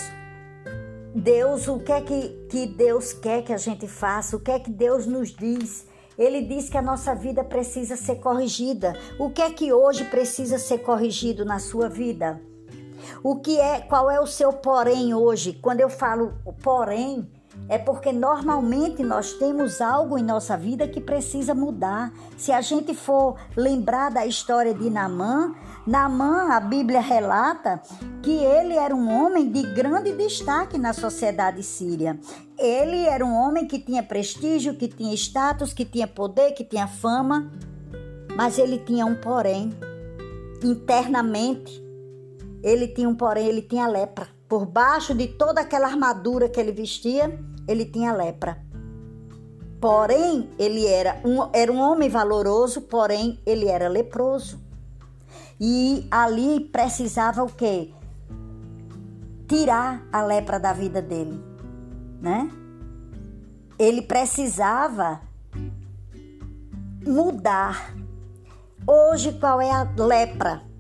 Deus, 1.14 1.68
o 1.68 1.80
que 1.80 1.92
é 1.92 2.02
que, 2.02 2.48
que 2.50 2.66
Deus 2.68 3.12
quer 3.12 3.44
que 3.44 3.54
a 3.54 3.58
gente 3.58 3.88
faça, 3.88 4.38
o 4.38 4.40
que 4.40 4.52
é 4.52 4.60
que 4.60 4.72
Deus 4.72 5.06
nos 5.06 5.30
diz 5.30 5.86
ele 6.18 6.42
diz 6.42 6.70
que 6.70 6.78
a 6.78 6.84
nossa 6.84 7.16
vida 7.16 7.44
precisa 7.44 7.96
ser 7.96 8.18
corrigida. 8.18 8.94
O 9.18 9.32
que 9.32 9.42
é 9.42 9.50
que 9.50 9.74
hoje 9.74 10.04
precisa 10.06 10.60
ser 10.60 10.80
corrigido 10.80 11.44
na 11.44 11.58
sua 11.58 11.90
vida? 11.90 12.40
O 13.24 13.38
que 13.38 13.60
é, 13.60 13.82
qual 13.82 14.10
é 14.12 14.20
o 14.20 14.28
seu 14.28 14.54
porém 14.54 15.16
hoje? 15.16 15.54
Quando 15.54 15.80
eu 15.80 15.90
falo 15.90 16.34
porém, 16.62 17.28
é 17.72 17.78
porque 17.78 18.12
normalmente 18.12 19.02
nós 19.02 19.32
temos 19.32 19.80
algo 19.80 20.18
em 20.18 20.24
nossa 20.24 20.58
vida 20.58 20.90
que 20.90 21.00
precisa 21.00 21.56
mudar. 21.56 22.12
Se 22.36 22.52
a 22.52 22.60
gente 22.60 22.94
for 22.94 23.38
lembrar 23.56 24.12
da 24.12 24.26
história 24.26 24.74
de 24.74 24.90
Namã, 24.90 25.56
Namã, 25.88 26.50
a 26.52 26.60
Bíblia 26.60 27.00
relata 27.00 27.82
que 28.22 28.30
ele 28.30 28.76
era 28.76 28.94
um 28.94 29.10
homem 29.10 29.50
de 29.50 29.64
grande 29.74 30.12
destaque 30.12 30.78
na 30.78 30.92
sociedade 30.92 31.64
síria. 31.64 32.20
Ele 32.60 33.06
era 33.06 33.26
um 33.26 33.34
homem 33.34 33.66
que 33.66 33.80
tinha 33.80 34.04
prestígio, 34.04 34.76
que 34.76 34.90
tinha 34.90 35.14
status, 35.14 35.72
que 35.72 35.86
tinha 35.86 36.08
poder, 36.08 36.52
que 36.52 36.66
tinha 36.66 36.88
fama, 36.88 37.50
mas 38.36 38.60
ele 38.60 38.80
tinha 38.80 39.06
um 39.06 39.16
porém. 39.16 39.72
Internamente, 40.62 41.82
ele 42.62 42.90
tinha 42.90 43.08
um 43.08 43.16
porém, 43.16 43.48
ele 43.48 43.62
tinha 43.62 43.88
lepra. 43.88 44.28
Por 44.50 44.66
baixo 44.66 45.16
de 45.16 45.30
toda 45.30 45.62
aquela 45.62 45.88
armadura 45.88 46.50
que 46.50 46.60
ele 46.60 46.74
vestia, 46.74 47.40
ele 47.68 47.86
tinha 47.86 48.14
lepra. 48.14 48.58
Porém, 49.80 50.50
ele 50.60 50.86
era 50.86 51.20
um, 51.26 51.50
era 51.54 51.72
um 51.72 51.80
homem 51.80 52.10
valoroso, 52.10 52.82
porém, 52.82 53.40
ele 53.46 53.68
era 53.68 53.88
leproso. 53.88 54.60
E 55.60 56.08
ali 56.10 56.60
precisava 56.60 57.44
o 57.44 57.50
quê? 57.50 57.92
Tirar 59.48 60.08
a 60.12 60.24
lepra 60.24 60.60
da 60.60 60.74
vida 60.74 61.02
dele, 61.02 61.44
né? 62.22 62.50
Ele 63.78 64.02
precisava 64.02 65.22
mudar. 67.06 67.96
Hoje, 68.88 69.34
qual 69.34 69.62
é 69.62 69.72
a 69.72 69.88
lepra 69.98 70.71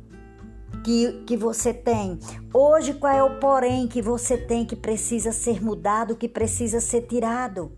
que, 0.83 1.23
que 1.25 1.37
você 1.37 1.73
tem? 1.73 2.19
Hoje, 2.53 2.93
qual 2.93 3.13
é 3.13 3.23
o 3.23 3.39
porém 3.39 3.87
que 3.87 4.01
você 4.01 4.37
tem 4.37 4.65
que 4.65 4.75
precisa 4.75 5.31
ser 5.31 5.63
mudado, 5.63 6.15
que 6.15 6.27
precisa 6.27 6.79
ser 6.79 7.01
tirado? 7.01 7.71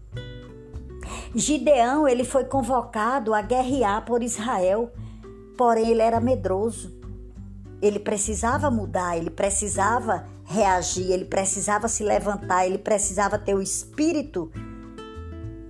Gideão, 1.36 2.08
ele 2.08 2.24
foi 2.24 2.46
convocado 2.46 3.34
a 3.34 3.42
guerrear 3.42 4.06
por 4.06 4.24
Israel 4.24 4.92
porém 5.58 5.90
ele 5.90 6.02
era 6.02 6.20
medroso. 6.20 6.92
Ele 7.82 8.00
precisava 8.00 8.72
mudar, 8.72 9.18
ele 9.18 9.30
precisava 9.30 10.26
reagir, 10.46 11.12
ele 11.12 11.26
precisava 11.26 11.88
se 11.88 12.04
levantar, 12.04 12.66
ele 12.66 12.78
precisava 12.78 13.38
ter 13.38 13.54
o 13.54 13.62
espírito 13.62 14.52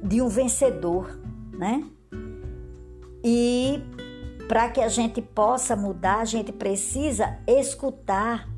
de 0.02 0.22
um 0.22 0.28
vencedor, 0.28 1.20
né? 1.58 1.84
E 3.24 3.82
para 4.48 4.70
que 4.70 4.82
a 4.82 4.90
gente 4.90 5.22
possa 5.22 5.76
mudar, 5.76 6.20
a 6.20 6.26
gente 6.26 6.52
precisa 6.52 7.40
escutar 7.48 8.50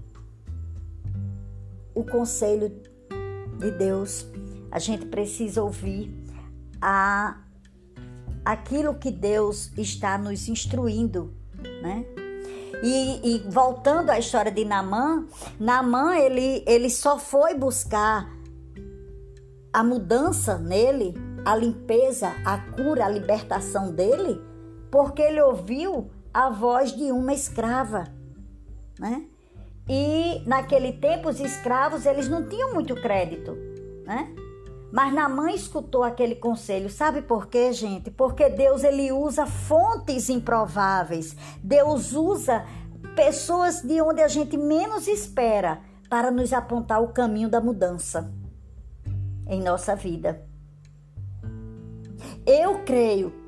o 1.94 2.04
conselho 2.04 2.70
de 3.60 3.72
Deus. 3.72 4.26
A 4.72 4.80
gente 4.80 5.06
precisa 5.06 5.64
ouvir 5.64 6.14
a 6.82 7.42
aquilo 8.44 8.94
que 8.94 9.10
Deus 9.10 9.72
está 9.78 10.18
nos 10.18 10.48
instruindo, 10.48 11.34
né? 11.82 12.06
E, 12.84 13.36
e, 13.36 13.40
voltando 13.50 14.12
à 14.12 14.20
história 14.20 14.52
de 14.52 14.64
Namã, 14.64 15.26
Namã 15.60 16.16
ele, 16.18 16.64
ele 16.68 16.90
só 16.90 17.18
foi 17.18 17.56
buscar 17.56 18.30
a 19.74 19.84
mudança 19.84 20.58
nele, 20.58 21.14
a 21.44 21.56
limpeza, 21.56 22.36
a 22.46 22.58
cura, 22.58 23.06
a 23.06 23.10
libertação 23.10 23.92
dele, 23.92 24.40
porque 24.96 25.22
ele 25.22 25.42
ouviu 25.42 26.10
a 26.34 26.50
voz 26.50 26.96
de 26.96 27.12
uma 27.12 27.34
escrava, 27.34 28.06
né? 28.98 29.26
E 29.90 30.42
naquele 30.48 30.94
tempo 30.94 31.28
os 31.28 31.42
escravos 31.42 32.06
eles 32.06 32.30
não 32.30 32.48
tinham 32.48 32.74
muito 32.74 32.96
crédito, 32.96 33.58
né? 34.06 34.34
Mas 34.94 35.14
Namã 35.14 35.52
escutou 35.52 36.02
aquele 36.02 36.36
conselho. 36.36 36.90
Sabe 36.90 37.22
por 37.22 37.48
quê, 37.48 37.74
gente? 37.74 38.10
Porque 38.10 38.48
Deus 38.48 38.86
ele 38.86 39.12
usa 39.12 39.46
fontes 39.46 40.30
improváveis. 40.30 41.36
Deus 41.62 42.14
usa 42.14 42.66
pessoas 43.18 43.82
de 43.82 44.02
onde 44.02 44.22
a 44.22 44.30
gente 44.30 44.56
menos 44.56 45.10
espera 45.10 45.82
para 46.10 46.32
nos 46.32 46.54
apontar 46.54 47.04
o 47.04 47.10
caminho 47.10 47.50
da 47.50 47.60
mudança 47.60 48.32
em 49.46 49.62
nossa 49.62 49.94
vida. 49.94 50.42
Eu 52.46 52.86
creio 52.86 53.44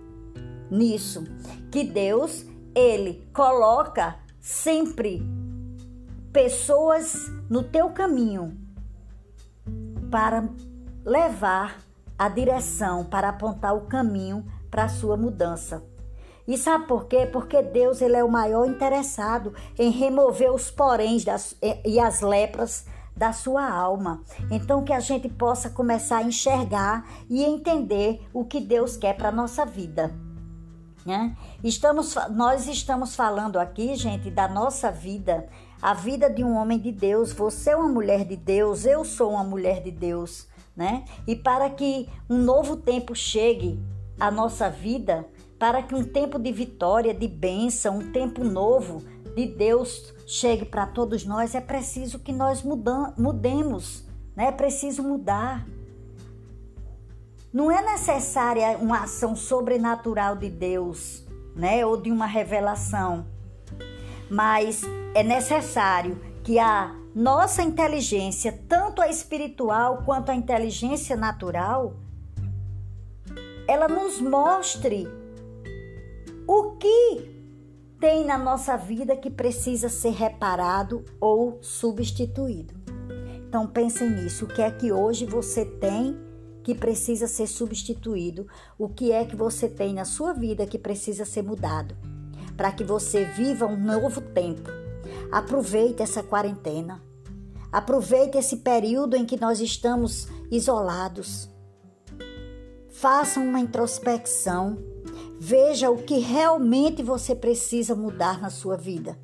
nisso, 0.70 1.24
que 1.72 1.84
Deus, 1.84 2.46
ele 2.76 3.28
coloca 3.34 4.20
sempre 4.40 5.22
pessoas 6.32 7.32
no 7.50 7.64
teu 7.64 7.90
caminho 7.90 8.58
para 10.10 10.48
levar 11.04 11.88
a 12.18 12.28
direção 12.28 13.06
para 13.06 13.30
apontar 13.30 13.76
o 13.76 13.82
caminho 13.82 14.46
para 14.72 14.86
a 14.86 14.90
sua 14.90 15.16
mudança. 15.16 15.84
E 16.48 16.58
sabe 16.58 16.88
por 16.88 17.06
quê? 17.06 17.26
Porque 17.26 17.62
Deus 17.62 18.02
ele 18.02 18.16
é 18.16 18.24
o 18.24 18.32
maior 18.32 18.66
interessado 18.66 19.54
em 19.78 19.92
remover 19.92 20.52
os 20.52 20.72
poréns 20.72 21.24
das, 21.26 21.56
e 21.86 22.00
as 22.00 22.22
lepras 22.22 22.86
da 23.16 23.34
sua 23.34 23.70
alma. 23.70 24.24
Então 24.50 24.84
que 24.84 24.94
a 24.94 25.00
gente 25.00 25.28
possa 25.28 25.70
começar 25.70 26.18
a 26.18 26.24
enxergar 26.24 27.06
e 27.30 27.44
entender 27.44 28.22
o 28.34 28.46
que 28.46 28.62
Deus 28.62 28.96
quer 28.96 29.18
para 29.18 29.32
nossa 29.32 29.66
vida. 29.66 30.27
Né? 31.08 31.36
Estamos, 31.64 32.16
nós 32.32 32.68
estamos 32.68 33.16
falando 33.16 33.58
aqui, 33.58 33.96
gente, 33.96 34.30
da 34.30 34.48
nossa 34.48 34.92
vida, 34.92 35.48
a 35.82 35.94
vida 35.94 36.30
de 36.30 36.44
um 36.44 36.56
homem 36.56 36.78
de 36.78 36.92
Deus. 36.92 37.32
Você 37.32 37.70
é 37.70 37.76
uma 37.76 37.88
mulher 37.88 38.26
de 38.26 38.36
Deus, 38.36 38.86
eu 38.86 39.06
sou 39.06 39.32
uma 39.32 39.44
mulher 39.44 39.82
de 39.82 39.90
Deus 39.90 40.48
né? 40.78 41.04
E 41.26 41.36
para 41.36 41.68
que 41.72 42.08
um 42.30 42.38
novo 42.38 42.78
tempo 42.78 43.16
chegue 43.16 43.84
à 44.20 44.30
nossa 44.30 44.70
vida, 44.70 45.28
para 45.58 45.82
que 45.82 45.96
um 45.96 46.04
tempo 46.04 46.38
de 46.38 46.52
vitória, 46.52 47.16
de 47.16 47.28
bênção, 47.28 47.98
um 47.98 48.12
tempo 48.12 48.44
novo 48.44 49.04
de 49.36 49.48
Deus 49.48 50.14
chegue 50.28 50.66
para 50.66 50.86
todos 50.86 51.26
nós, 51.26 51.56
é 51.56 51.62
preciso 51.62 52.20
que 52.20 52.32
nós 52.32 52.62
mudam, 52.62 53.12
mudemos, 53.18 54.08
né? 54.36 54.50
É 54.50 54.52
preciso 54.52 55.02
mudar. 55.02 55.66
Não 57.58 57.72
é 57.72 57.82
necessária 57.82 58.78
uma 58.78 59.06
ação 59.06 59.36
sobrenatural 59.36 60.36
de 60.36 60.48
Deus, 60.48 61.26
né, 61.56 61.84
ou 61.84 62.00
de 62.00 62.12
uma 62.12 62.28
revelação. 62.28 63.26
Mas 64.30 64.84
é 65.16 65.24
necessário 65.24 66.22
que 66.44 66.60
a 66.60 66.96
nossa 67.16 67.64
inteligência, 67.64 68.52
tanto 68.70 69.02
a 69.02 69.08
espiritual 69.08 70.04
quanto 70.06 70.30
a 70.30 70.36
inteligência 70.36 71.18
natural, 71.18 71.96
ela 73.68 73.88
nos 73.88 74.22
mostre 74.22 75.08
o 76.46 76.74
que 76.74 77.42
tem 78.00 78.24
na 78.24 78.38
nossa 78.38 78.78
vida 78.78 79.18
que 79.18 79.32
precisa 79.32 79.90
ser 79.90 80.12
reparado 80.12 81.04
ou 81.20 81.58
substituído. 81.60 82.76
Então 83.48 83.66
pensem 83.66 84.12
nisso, 84.12 84.46
o 84.46 84.48
que 84.48 84.62
é 84.62 84.70
que 84.70 84.92
hoje 84.92 85.26
você 85.26 85.66
tem 85.66 86.27
que 86.68 86.76
precisa 86.76 87.28
ser 87.28 87.48
substituído? 87.48 88.46
O 88.78 88.90
que 88.90 89.14
é 89.14 89.24
que 89.24 89.38
você 89.38 89.70
tem 89.70 89.94
na 89.94 90.04
sua 90.04 90.34
vida 90.34 90.68
que 90.68 90.78
precisa 90.78 91.24
ser 91.24 91.42
mudado? 91.42 91.96
Para 92.58 92.74
que 92.74 92.84
você 92.84 93.24
viva 93.24 93.66
um 93.66 93.82
novo 93.82 94.20
tempo. 94.20 94.70
Aproveite 95.32 96.04
essa 96.04 96.22
quarentena. 96.22 97.02
Aproveite 97.72 98.38
esse 98.38 98.58
período 98.58 99.16
em 99.16 99.26
que 99.26 99.40
nós 99.40 99.62
estamos 99.62 100.28
isolados. 100.52 101.50
Faça 102.90 103.40
uma 103.40 103.62
introspecção 103.62 104.78
Veja 105.40 105.90
o 105.92 106.02
que 106.02 106.18
realmente 106.18 107.04
você 107.04 107.36
precisa 107.36 107.96
mudar 107.96 108.42
na 108.42 108.50
sua 108.50 108.76
vida. 108.76 109.18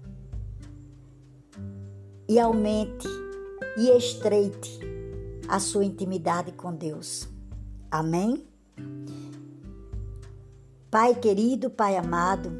E 2.29 2.39
aumente 2.39 3.08
e 3.75 3.89
estreite 3.97 4.79
a 5.49 5.60
sua 5.60 5.84
intimidade 5.84 6.51
com 6.51 6.71
Deus. 6.71 7.33
Amém? 7.93 8.43
Pai 10.89 11.13
querido, 11.13 11.69
Pai 11.69 11.95
amado, 11.95 12.51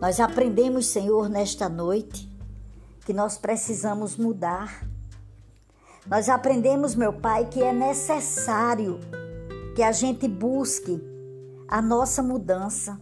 nós 0.00 0.18
aprendemos, 0.18 0.86
Senhor, 0.86 1.28
nesta 1.28 1.68
noite, 1.68 2.28
que 3.06 3.12
nós 3.12 3.38
precisamos 3.38 4.16
mudar. 4.16 4.84
Nós 6.04 6.28
aprendemos, 6.28 6.96
meu 6.96 7.12
Pai, 7.12 7.46
que 7.46 7.62
é 7.62 7.72
necessário 7.72 8.98
que 9.76 9.84
a 9.84 9.92
gente 9.92 10.26
busque 10.26 11.00
a 11.68 11.80
nossa 11.80 12.24
mudança. 12.24 13.00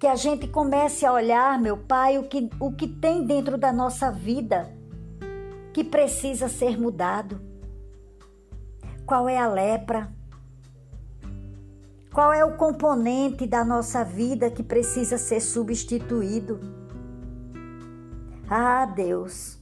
Que 0.00 0.08
a 0.08 0.16
gente 0.16 0.48
comece 0.48 1.06
a 1.06 1.12
olhar, 1.12 1.60
meu 1.60 1.76
Pai, 1.76 2.18
o 2.18 2.24
que, 2.24 2.50
o 2.58 2.72
que 2.72 2.88
tem 2.88 3.24
dentro 3.24 3.56
da 3.56 3.72
nossa 3.72 4.10
vida 4.10 4.76
que 5.72 5.84
precisa 5.84 6.48
ser 6.48 6.76
mudado. 6.76 7.51
Qual 9.12 9.28
é 9.28 9.36
a 9.36 9.46
lepra? 9.46 10.10
Qual 12.14 12.32
é 12.32 12.42
o 12.46 12.56
componente 12.56 13.46
da 13.46 13.62
nossa 13.62 14.02
vida 14.02 14.50
que 14.50 14.62
precisa 14.62 15.18
ser 15.18 15.40
substituído? 15.40 16.58
Ah, 18.48 18.86
Deus, 18.86 19.58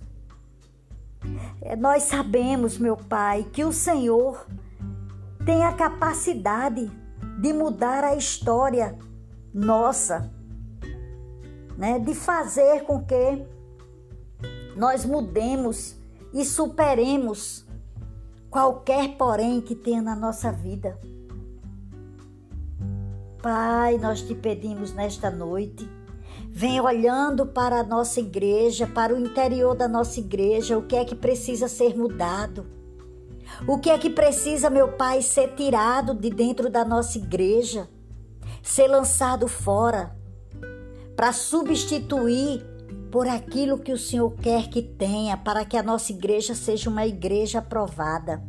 nós 1.81 2.05
sabemos, 2.05 2.79
meu 2.79 2.97
Pai, 2.97 3.45
que 3.53 3.65
o 3.65 3.73
Senhor 3.73 4.47
tem 5.45 5.65
a 5.65 5.73
capacidade 5.73 6.89
de 7.41 7.53
mudar 7.53 8.05
a 8.05 8.15
história 8.15 8.97
nossa, 9.53 10.33
né? 11.77 11.99
De 11.99 12.15
fazer 12.15 12.85
com 12.85 13.05
que 13.05 13.45
nós 14.77 15.05
mudemos 15.05 15.97
e 16.33 16.45
superemos 16.45 17.69
qualquer 18.51 19.17
porém 19.17 19.61
que 19.61 19.75
tenha 19.75 20.03
na 20.03 20.17
nossa 20.17 20.51
vida. 20.51 20.99
Pai, 23.43 23.97
nós 23.97 24.21
te 24.21 24.35
pedimos 24.35 24.93
nesta 24.93 25.31
noite, 25.31 25.89
vem 26.51 26.81
olhando 26.81 27.47
para 27.47 27.81
a 27.81 27.85
nossa 27.85 28.21
igreja, 28.21 28.87
para 28.87 29.15
o 29.15 29.19
interior 29.19 29.75
da 29.75 29.89
nossa 29.89 30.21
igreja, 30.21 30.77
o 30.77 30.83
que 30.83 30.97
é 30.97 31.05
que 31.05 31.15
precisa 31.15 31.69
ser 31.69 31.97
mudado 31.97 32.81
o 33.67 33.79
que 33.79 33.91
é 33.91 33.99
que 33.99 34.11
precisa, 34.11 34.71
meu 34.71 34.93
Pai, 34.93 35.23
ser 35.23 35.55
tirado 35.55 36.15
de 36.15 36.31
dentro 36.31 36.71
da 36.71 36.85
nossa 36.85 37.19
igreja, 37.19 37.89
ser 38.63 38.89
lançado 38.89 39.47
fora, 39.49 40.17
para 41.15 41.33
substituir 41.33 42.65
por 43.11 43.29
aquilo 43.29 43.79
que 43.79 43.93
o 43.93 43.99
Senhor 43.99 44.31
quer 44.37 44.69
que 44.69 44.83
tenha, 44.83 45.37
para 45.37 45.65
que 45.65 45.77
a 45.77 45.83
nossa 45.83 46.13
igreja 46.13 46.55
seja 46.55 46.89
uma 46.89 47.07
igreja 47.07 47.59
aprovada. 47.59 48.43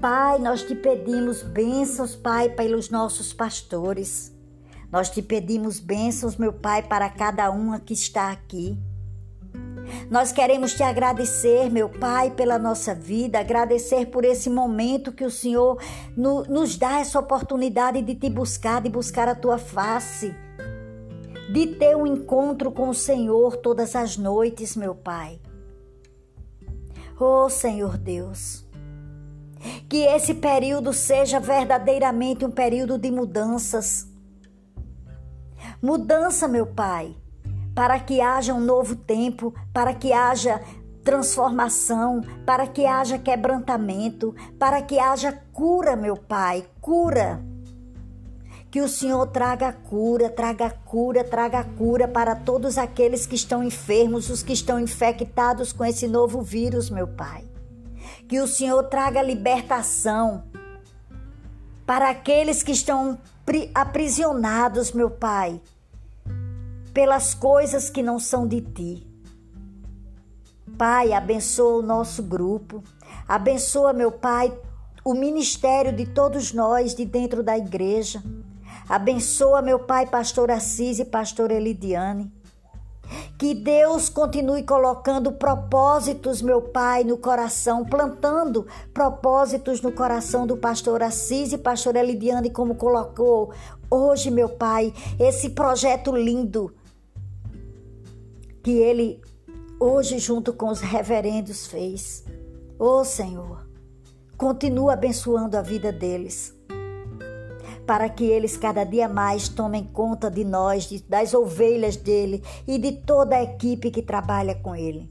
Pai, 0.00 0.38
nós 0.38 0.62
te 0.62 0.74
pedimos 0.74 1.42
bênçãos, 1.42 2.14
Pai, 2.14 2.50
pelos 2.50 2.90
nossos 2.90 3.32
pastores. 3.32 4.32
Nós 4.92 5.10
te 5.10 5.22
pedimos 5.22 5.80
bênçãos, 5.80 6.36
meu 6.36 6.52
Pai, 6.52 6.82
para 6.82 7.08
cada 7.08 7.50
uma 7.50 7.80
que 7.80 7.94
está 7.94 8.30
aqui. 8.30 8.78
Nós 10.10 10.32
queremos 10.32 10.74
te 10.74 10.82
agradecer, 10.82 11.70
meu 11.70 11.88
Pai, 11.88 12.30
pela 12.30 12.58
nossa 12.58 12.94
vida, 12.94 13.40
agradecer 13.40 14.06
por 14.06 14.24
esse 14.24 14.48
momento 14.48 15.12
que 15.12 15.24
o 15.24 15.30
Senhor 15.30 15.78
no, 16.16 16.42
nos 16.44 16.76
dá 16.76 17.00
essa 17.00 17.18
oportunidade 17.18 18.02
de 18.02 18.14
te 18.14 18.30
buscar, 18.30 18.80
de 18.80 18.88
buscar 18.88 19.28
a 19.28 19.34
tua 19.34 19.58
face, 19.58 20.34
de 21.52 21.66
ter 21.66 21.96
um 21.96 22.06
encontro 22.06 22.70
com 22.70 22.88
o 22.88 22.94
Senhor 22.94 23.56
todas 23.56 23.94
as 23.94 24.16
noites, 24.16 24.76
meu 24.76 24.94
Pai. 24.94 25.40
Oh, 27.18 27.48
Senhor 27.48 27.96
Deus, 27.96 28.66
que 29.88 29.98
esse 29.98 30.34
período 30.34 30.92
seja 30.92 31.38
verdadeiramente 31.38 32.44
um 32.44 32.50
período 32.50 32.98
de 32.98 33.10
mudanças. 33.10 34.08
Mudança, 35.80 36.48
meu 36.48 36.66
Pai 36.66 37.16
para 37.74 37.98
que 37.98 38.20
haja 38.20 38.54
um 38.54 38.60
novo 38.60 38.94
tempo, 38.94 39.52
para 39.72 39.92
que 39.92 40.12
haja 40.12 40.60
transformação, 41.02 42.22
para 42.46 42.66
que 42.66 42.86
haja 42.86 43.18
quebrantamento, 43.18 44.34
para 44.58 44.80
que 44.80 44.98
haja 44.98 45.32
cura, 45.52 45.96
meu 45.96 46.16
Pai, 46.16 46.64
cura. 46.80 47.42
Que 48.74 48.80
o 48.80 48.88
Senhor 48.88 49.24
traga 49.28 49.72
cura, 49.72 50.28
traga 50.28 50.68
cura, 50.68 51.22
traga 51.22 51.62
cura 51.62 52.08
para 52.08 52.34
todos 52.34 52.76
aqueles 52.76 53.24
que 53.24 53.36
estão 53.36 53.62
enfermos, 53.62 54.28
os 54.28 54.42
que 54.42 54.52
estão 54.52 54.80
infectados 54.80 55.72
com 55.72 55.84
esse 55.84 56.08
novo 56.08 56.42
vírus, 56.42 56.90
meu 56.90 57.06
Pai. 57.06 57.44
Que 58.26 58.40
o 58.40 58.48
Senhor 58.48 58.82
traga 58.88 59.22
libertação 59.22 60.42
para 61.86 62.10
aqueles 62.10 62.64
que 62.64 62.72
estão 62.72 63.16
aprisionados, 63.72 64.90
meu 64.90 65.08
Pai 65.08 65.60
pelas 66.92 67.32
coisas 67.32 67.88
que 67.88 68.02
não 68.02 68.18
são 68.18 68.44
de 68.44 68.60
ti. 68.60 69.06
Pai, 70.76 71.12
abençoa 71.12 71.78
o 71.78 71.86
nosso 71.86 72.24
grupo, 72.24 72.82
abençoa, 73.28 73.92
meu 73.92 74.10
Pai, 74.10 74.52
o 75.04 75.14
ministério 75.14 75.92
de 75.92 76.06
todos 76.06 76.52
nós 76.52 76.92
de 76.92 77.04
dentro 77.04 77.40
da 77.40 77.56
igreja. 77.56 78.20
Abençoa, 78.88 79.62
meu 79.62 79.78
Pai, 79.78 80.06
pastor 80.06 80.50
Assis 80.50 80.98
e 80.98 81.04
pastor 81.04 81.50
Elidiane. 81.50 82.32
Que 83.38 83.54
Deus 83.54 84.08
continue 84.08 84.62
colocando 84.62 85.32
propósitos, 85.32 86.40
meu 86.40 86.62
Pai, 86.62 87.04
no 87.04 87.18
coração, 87.18 87.84
plantando 87.84 88.66
propósitos 88.92 89.80
no 89.80 89.92
coração 89.92 90.46
do 90.46 90.56
pastor 90.56 91.02
Assis 91.02 91.52
e 91.52 91.58
pastor 91.58 91.96
Elidiane, 91.96 92.50
como 92.50 92.74
colocou 92.74 93.52
hoje, 93.90 94.30
meu 94.30 94.48
Pai, 94.48 94.92
esse 95.18 95.50
projeto 95.50 96.14
lindo 96.14 96.74
que 98.62 98.70
ele 98.70 99.20
hoje, 99.78 100.18
junto 100.18 100.52
com 100.52 100.68
os 100.68 100.80
reverendos, 100.80 101.66
fez. 101.66 102.24
Ô 102.78 103.00
oh, 103.00 103.04
Senhor, 103.04 103.66
continua 104.36 104.94
abençoando 104.94 105.56
a 105.56 105.62
vida 105.62 105.92
deles, 105.92 106.54
para 107.86 108.08
que 108.08 108.24
eles 108.24 108.56
cada 108.56 108.84
dia 108.84 109.08
mais 109.08 109.48
tomem 109.48 109.84
conta 109.84 110.30
de 110.30 110.44
nós, 110.44 110.88
de, 110.88 111.02
das 111.02 111.34
ovelhas 111.34 111.96
dele 111.96 112.42
e 112.66 112.78
de 112.78 112.92
toda 112.92 113.36
a 113.36 113.42
equipe 113.42 113.90
que 113.90 114.02
trabalha 114.02 114.54
com 114.54 114.74
ele. 114.74 115.08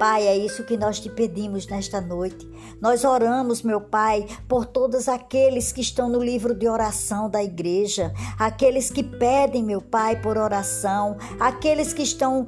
Pai, 0.00 0.26
é 0.26 0.34
isso 0.34 0.64
que 0.64 0.78
nós 0.78 0.98
te 0.98 1.10
pedimos 1.10 1.66
nesta 1.66 2.00
noite. 2.00 2.48
Nós 2.80 3.04
oramos, 3.04 3.60
meu 3.60 3.82
Pai, 3.82 4.26
por 4.48 4.64
todos 4.64 5.10
aqueles 5.10 5.72
que 5.72 5.82
estão 5.82 6.08
no 6.08 6.24
livro 6.24 6.54
de 6.54 6.66
oração 6.66 7.28
da 7.28 7.44
igreja, 7.44 8.10
aqueles 8.38 8.90
que 8.90 9.02
pedem, 9.02 9.62
meu 9.62 9.82
Pai, 9.82 10.18
por 10.18 10.38
oração, 10.38 11.18
aqueles 11.38 11.92
que 11.92 12.02
estão 12.02 12.46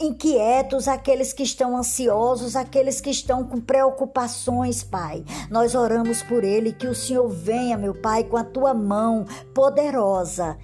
inquietos, 0.00 0.88
aqueles 0.88 1.32
que 1.32 1.42
estão 1.42 1.76
ansiosos, 1.76 2.56
aqueles 2.56 3.00
que 3.00 3.10
estão 3.10 3.44
com 3.44 3.60
preocupações, 3.60 4.82
Pai. 4.82 5.24
Nós 5.50 5.74
oramos 5.74 6.22
por 6.22 6.44
ele, 6.44 6.72
que 6.72 6.86
o 6.86 6.94
Senhor 6.94 7.28
venha, 7.28 7.76
meu 7.76 7.94
Pai, 7.94 8.24
com 8.24 8.36
a 8.36 8.44
tua 8.44 8.74
mão 8.74 9.26
poderosa, 9.54 10.58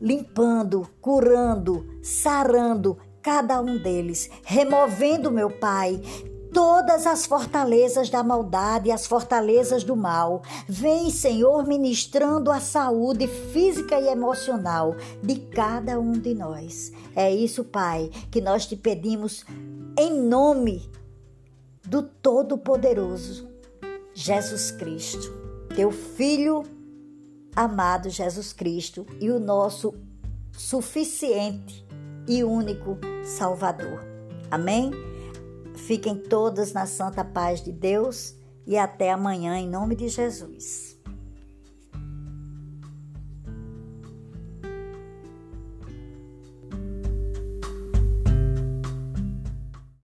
limpando, 0.00 0.88
curando, 1.00 1.86
sarando 2.02 2.98
cada 3.22 3.60
um 3.60 3.78
deles, 3.78 4.28
removendo, 4.44 5.30
meu 5.30 5.50
Pai, 5.50 6.00
todas 6.54 7.06
as 7.06 7.26
fortalezas 7.26 8.08
da 8.08 8.22
maldade 8.22 8.88
e 8.88 8.92
as 8.92 9.06
fortalezas 9.06 9.82
do 9.82 9.96
mal. 9.96 10.42
Vem, 10.68 11.10
Senhor, 11.10 11.66
ministrando 11.66 12.50
a 12.50 12.60
saúde 12.60 13.26
física 13.26 14.00
e 14.00 14.06
emocional 14.06 14.94
de 15.22 15.34
cada 15.34 15.98
um 15.98 16.12
de 16.12 16.34
nós. 16.34 16.92
É 17.14 17.34
isso, 17.34 17.64
Pai, 17.64 18.08
que 18.30 18.40
nós 18.40 18.64
te 18.64 18.76
pedimos 18.76 19.44
em 19.98 20.18
nome 20.20 20.88
do 21.84 22.02
Todo-Poderoso, 22.02 23.48
Jesus 24.14 24.70
Cristo, 24.70 25.30
teu 25.74 25.90
Filho 25.90 26.62
amado 27.54 28.08
Jesus 28.10 28.52
Cristo 28.52 29.06
e 29.20 29.30
o 29.30 29.38
nosso 29.38 29.94
suficiente 30.52 31.84
e 32.26 32.42
único 32.42 32.98
Salvador. 33.24 34.00
Amém? 34.50 35.13
Fiquem 35.74 36.16
todas 36.16 36.72
na 36.72 36.86
santa 36.86 37.24
paz 37.24 37.62
de 37.62 37.72
Deus 37.72 38.34
e 38.66 38.76
até 38.78 39.12
amanhã, 39.12 39.58
em 39.58 39.68
nome 39.68 39.94
de 39.94 40.08
Jesus. 40.08 40.93